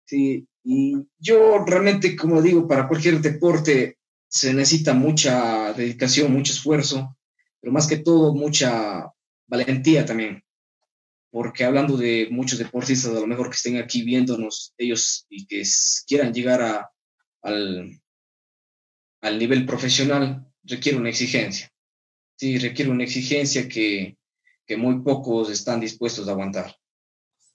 Sí, 0.04 0.46
y 0.64 0.94
yo 1.18 1.64
realmente, 1.64 2.16
como 2.16 2.42
digo, 2.42 2.66
para 2.66 2.86
cualquier 2.86 3.20
deporte 3.20 3.97
se 4.28 4.52
necesita 4.52 4.92
mucha 4.94 5.72
dedicación, 5.72 6.32
mucho 6.32 6.52
esfuerzo, 6.52 7.16
pero 7.60 7.72
más 7.72 7.86
que 7.86 7.96
todo 7.96 8.34
mucha 8.34 9.10
valentía 9.46 10.04
también. 10.04 10.42
Porque 11.30 11.64
hablando 11.64 11.96
de 11.96 12.28
muchos 12.30 12.58
deportistas, 12.58 13.10
a 13.10 13.20
lo 13.20 13.26
mejor 13.26 13.50
que 13.50 13.56
estén 13.56 13.76
aquí 13.76 14.02
viéndonos, 14.02 14.74
ellos 14.78 15.26
y 15.28 15.46
que 15.46 15.62
quieran 16.06 16.32
llegar 16.32 16.62
a, 16.62 16.90
al, 17.42 18.00
al 19.20 19.38
nivel 19.38 19.66
profesional 19.66 20.46
requiere 20.62 20.98
una 20.98 21.10
exigencia. 21.10 21.70
Sí, 22.36 22.58
requiere 22.58 22.90
una 22.90 23.04
exigencia 23.04 23.68
que, 23.68 24.16
que 24.66 24.76
muy 24.76 25.00
pocos 25.00 25.50
están 25.50 25.80
dispuestos 25.80 26.28
a 26.28 26.32
aguantar. 26.32 26.76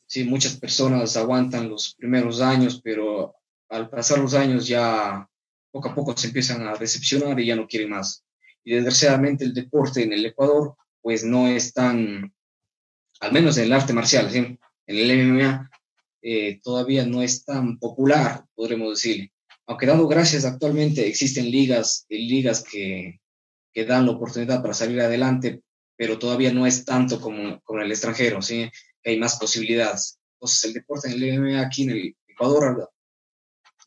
Sí, 0.05 0.23
muchas 0.23 0.59
personas 0.59 1.15
aguantan 1.15 1.69
los 1.69 1.95
primeros 1.95 2.41
años, 2.41 2.81
pero 2.83 3.35
al 3.69 3.89
pasar 3.89 4.19
los 4.19 4.33
años 4.33 4.67
ya 4.67 5.27
poco 5.73 5.89
a 5.89 5.95
poco 5.95 6.15
se 6.15 6.27
empiezan 6.27 6.65
a 6.67 6.75
decepcionar 6.75 7.37
y 7.39 7.47
ya 7.47 7.57
no 7.57 7.67
quieren 7.67 7.89
más. 7.89 8.23
Y 8.63 8.75
desgraciadamente 8.75 9.43
el 9.43 9.53
deporte 9.53 10.03
en 10.03 10.13
el 10.13 10.25
Ecuador 10.25 10.75
pues 11.01 11.25
no 11.25 11.47
es 11.47 11.73
tan, 11.73 12.33
al 13.19 13.33
menos 13.33 13.57
en 13.57 13.65
el 13.65 13.73
arte 13.73 13.91
marcial, 13.91 14.33
en 14.33 14.59
el 14.85 15.27
MMA, 15.27 15.69
eh, 16.21 16.61
todavía 16.63 17.05
no 17.05 17.21
es 17.21 17.43
tan 17.43 17.77
popular, 17.77 18.45
podremos 18.55 19.01
decir 19.01 19.33
aunque 19.65 19.85
dando 19.85 20.07
gracias 20.07 20.45
actualmente 20.45 21.07
existen 21.07 21.49
ligas, 21.49 22.05
ligas 22.09 22.63
que, 22.63 23.21
que 23.73 23.85
dan 23.85 24.05
la 24.05 24.11
oportunidad 24.13 24.61
para 24.61 24.73
salir 24.73 24.99
adelante, 25.01 25.61
pero 25.95 26.19
todavía 26.19 26.51
no 26.51 26.65
es 26.67 26.85
tanto 26.85 27.21
como, 27.21 27.61
como 27.61 27.81
el 27.81 27.91
extranjero, 27.91 28.41
¿sí? 28.41 28.69
hay 29.05 29.19
más 29.19 29.37
posibilidades. 29.39 30.19
Entonces, 30.35 30.63
el 30.65 30.73
deporte 30.73 31.09
en 31.09 31.23
el 31.23 31.39
MMA 31.39 31.61
aquí 31.61 31.83
en 31.83 31.91
el 31.91 32.15
Ecuador 32.27 32.89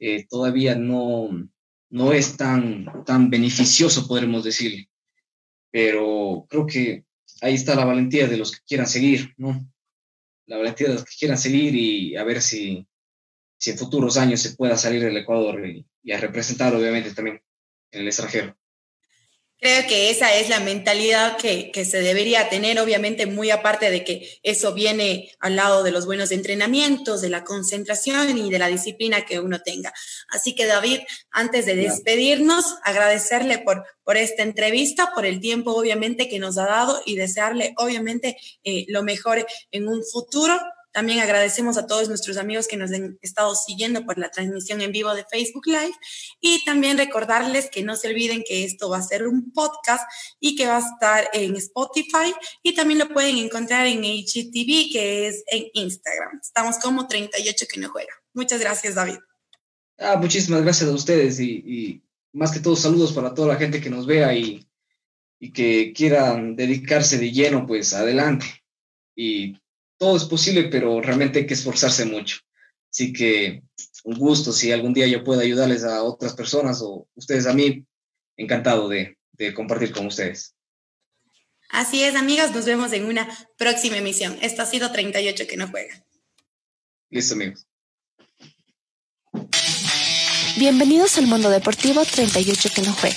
eh, 0.00 0.26
todavía 0.28 0.74
no, 0.74 1.28
no 1.90 2.12
es 2.12 2.36
tan, 2.36 3.04
tan 3.04 3.30
beneficioso, 3.30 4.06
podremos 4.06 4.44
decir. 4.44 4.88
Pero 5.70 6.46
creo 6.48 6.66
que 6.66 7.04
ahí 7.40 7.54
está 7.54 7.74
la 7.74 7.84
valentía 7.84 8.26
de 8.26 8.36
los 8.36 8.52
que 8.52 8.64
quieran 8.66 8.86
seguir, 8.86 9.34
¿no? 9.36 9.68
La 10.46 10.56
valentía 10.56 10.88
de 10.88 10.94
los 10.94 11.04
que 11.04 11.14
quieran 11.18 11.38
seguir 11.38 11.74
y 11.74 12.16
a 12.16 12.24
ver 12.24 12.40
si, 12.40 12.86
si 13.58 13.70
en 13.70 13.78
futuros 13.78 14.16
años 14.16 14.40
se 14.40 14.54
pueda 14.54 14.76
salir 14.76 15.02
del 15.02 15.16
Ecuador 15.16 15.66
y, 15.66 15.86
a 16.12 16.18
representar 16.18 16.74
obviamente 16.74 17.12
también 17.14 17.42
en 17.90 18.00
el 18.00 18.06
extranjero. 18.06 18.56
Creo 19.58 19.86
que 19.88 20.10
esa 20.10 20.34
es 20.34 20.50
la 20.50 20.60
mentalidad 20.60 21.38
que, 21.38 21.70
que, 21.72 21.86
se 21.86 22.02
debería 22.02 22.50
tener, 22.50 22.78
obviamente 22.78 23.24
muy 23.24 23.50
aparte 23.50 23.90
de 23.90 24.04
que 24.04 24.38
eso 24.42 24.74
viene 24.74 25.30
al 25.40 25.56
lado 25.56 25.82
de 25.82 25.90
los 25.90 26.04
buenos 26.04 26.30
entrenamientos, 26.30 27.22
de 27.22 27.30
la 27.30 27.42
concentración 27.42 28.36
y 28.36 28.50
de 28.50 28.58
la 28.58 28.68
disciplina 28.68 29.24
que 29.24 29.40
uno 29.40 29.62
tenga. 29.62 29.94
Así 30.28 30.54
que 30.54 30.66
David, 30.66 31.00
antes 31.30 31.64
de 31.64 31.74
despedirnos, 31.74 32.76
agradecerle 32.84 33.58
por, 33.58 33.82
por 34.04 34.18
esta 34.18 34.42
entrevista, 34.42 35.12
por 35.14 35.24
el 35.24 35.40
tiempo 35.40 35.72
obviamente 35.74 36.28
que 36.28 36.38
nos 36.38 36.58
ha 36.58 36.66
dado 36.66 37.00
y 37.06 37.16
desearle 37.16 37.72
obviamente 37.78 38.36
eh, 38.62 38.84
lo 38.88 39.02
mejor 39.02 39.46
en 39.70 39.88
un 39.88 40.04
futuro 40.04 40.60
también 40.96 41.20
agradecemos 41.20 41.76
a 41.76 41.86
todos 41.86 42.08
nuestros 42.08 42.38
amigos 42.38 42.66
que 42.66 42.78
nos 42.78 42.90
han 42.90 43.18
estado 43.20 43.54
siguiendo 43.54 44.06
por 44.06 44.16
la 44.16 44.30
transmisión 44.30 44.80
en 44.80 44.92
vivo 44.92 45.14
de 45.14 45.26
Facebook 45.30 45.66
Live 45.66 45.92
y 46.40 46.64
también 46.64 46.96
recordarles 46.96 47.68
que 47.70 47.82
no 47.82 47.96
se 47.96 48.08
olviden 48.08 48.42
que 48.48 48.64
esto 48.64 48.88
va 48.88 48.96
a 48.96 49.02
ser 49.02 49.28
un 49.28 49.52
podcast 49.52 50.10
y 50.40 50.56
que 50.56 50.66
va 50.66 50.78
a 50.78 50.80
estar 50.80 51.28
en 51.34 51.54
Spotify 51.56 52.32
y 52.62 52.74
también 52.74 52.98
lo 52.98 53.10
pueden 53.10 53.36
encontrar 53.36 53.86
en 53.86 53.98
HTV 54.04 54.90
que 54.90 55.28
es 55.28 55.44
en 55.48 55.66
Instagram. 55.74 56.40
Estamos 56.42 56.78
como 56.78 57.06
38 57.06 57.66
que 57.70 57.78
no 57.78 57.90
juega. 57.90 58.14
Muchas 58.32 58.60
gracias, 58.60 58.94
David. 58.94 59.18
Ah, 59.98 60.16
muchísimas 60.16 60.62
gracias 60.62 60.88
a 60.88 60.94
ustedes 60.94 61.38
y, 61.40 61.62
y 61.66 62.02
más 62.32 62.52
que 62.52 62.60
todo 62.60 62.74
saludos 62.74 63.12
para 63.12 63.34
toda 63.34 63.48
la 63.48 63.56
gente 63.56 63.82
que 63.82 63.90
nos 63.90 64.06
vea 64.06 64.32
y, 64.32 64.66
y 65.38 65.52
que 65.52 65.92
quieran 65.94 66.56
dedicarse 66.56 67.18
de 67.18 67.32
lleno, 67.32 67.66
pues 67.66 67.92
adelante. 67.92 68.46
Y 69.14 69.58
todo 69.98 70.16
es 70.16 70.24
posible, 70.24 70.64
pero 70.64 71.00
realmente 71.00 71.40
hay 71.40 71.46
que 71.46 71.54
esforzarse 71.54 72.04
mucho. 72.04 72.38
Así 72.90 73.12
que 73.12 73.62
un 74.04 74.18
gusto, 74.18 74.52
si 74.52 74.72
algún 74.72 74.94
día 74.94 75.06
yo 75.06 75.24
puedo 75.24 75.40
ayudarles 75.40 75.84
a 75.84 76.02
otras 76.02 76.34
personas 76.34 76.80
o 76.82 77.06
ustedes 77.14 77.46
a 77.46 77.52
mí, 77.52 77.84
encantado 78.36 78.88
de, 78.88 79.18
de 79.32 79.54
compartir 79.54 79.92
con 79.92 80.06
ustedes. 80.06 80.54
Así 81.68 82.02
es, 82.02 82.14
amigas, 82.14 82.54
nos 82.54 82.64
vemos 82.64 82.92
en 82.92 83.06
una 83.06 83.28
próxima 83.58 83.96
emisión. 83.96 84.38
Esto 84.40 84.62
ha 84.62 84.66
sido 84.66 84.92
38 84.92 85.46
que 85.48 85.56
no 85.56 85.68
juega. 85.68 86.04
Listo, 87.10 87.34
amigos. 87.34 87.66
Bienvenidos 90.56 91.18
al 91.18 91.26
mundo 91.26 91.50
deportivo 91.50 92.04
38 92.04 92.70
que 92.74 92.82
no 92.82 92.92
juega. 92.92 93.16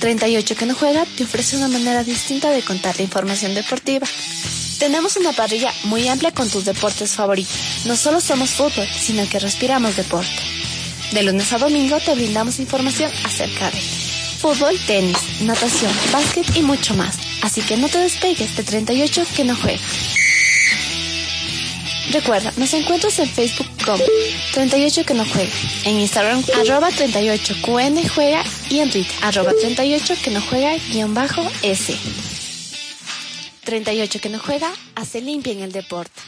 38 0.00 0.56
que 0.56 0.66
no 0.66 0.74
juega 0.74 1.06
te 1.16 1.24
ofrece 1.24 1.56
una 1.56 1.68
manera 1.68 2.02
distinta 2.04 2.50
de 2.50 2.62
contar 2.62 2.96
la 2.96 3.02
información 3.02 3.54
deportiva 3.54 4.06
tenemos 4.80 5.18
una 5.18 5.32
parrilla 5.32 5.72
muy 5.84 6.08
amplia 6.08 6.32
con 6.32 6.48
tus 6.48 6.64
deportes 6.64 7.12
favoritos. 7.12 7.54
No 7.84 7.94
solo 7.96 8.20
somos 8.20 8.50
fútbol, 8.50 8.88
sino 8.88 9.28
que 9.28 9.38
respiramos 9.38 9.94
deporte. 9.94 10.42
De 11.12 11.22
lunes 11.22 11.52
a 11.52 11.58
domingo 11.58 11.98
te 12.00 12.14
brindamos 12.14 12.58
información 12.58 13.12
acerca 13.24 13.70
de 13.70 13.78
fútbol, 13.78 14.74
tenis, 14.86 15.18
natación, 15.42 15.92
básquet 16.10 16.56
y 16.56 16.62
mucho 16.62 16.94
más. 16.94 17.18
Así 17.42 17.60
que 17.60 17.76
no 17.76 17.88
te 17.88 17.98
despegues 17.98 18.56
de 18.56 18.62
38 18.62 19.26
que 19.36 19.44
no 19.44 19.54
juega. 19.54 19.80
Recuerda, 22.10 22.52
nos 22.56 22.72
encuentras 22.72 23.18
en 23.18 23.28
Facebook 23.28 23.68
como 23.84 24.02
38 24.54 25.04
que 25.04 25.14
no 25.14 25.24
juega, 25.26 25.52
en 25.84 26.00
Instagram 26.00 26.42
arroba 26.58 26.88
38 26.88 27.54
QN 27.62 28.08
juega 28.08 28.42
y 28.68 28.80
en 28.80 28.90
Twitter 28.90 29.14
arroba 29.20 29.52
38 29.52 30.14
que 30.24 30.30
no 30.30 30.40
juega 30.40 30.74
guion 30.90 31.14
bajo 31.14 31.42
S. 31.62 31.96
38 33.64 34.20
que 34.20 34.28
no 34.28 34.38
juega, 34.38 34.72
hace 34.94 35.20
limpia 35.20 35.52
en 35.52 35.60
el 35.60 35.72
deporte. 35.72 36.20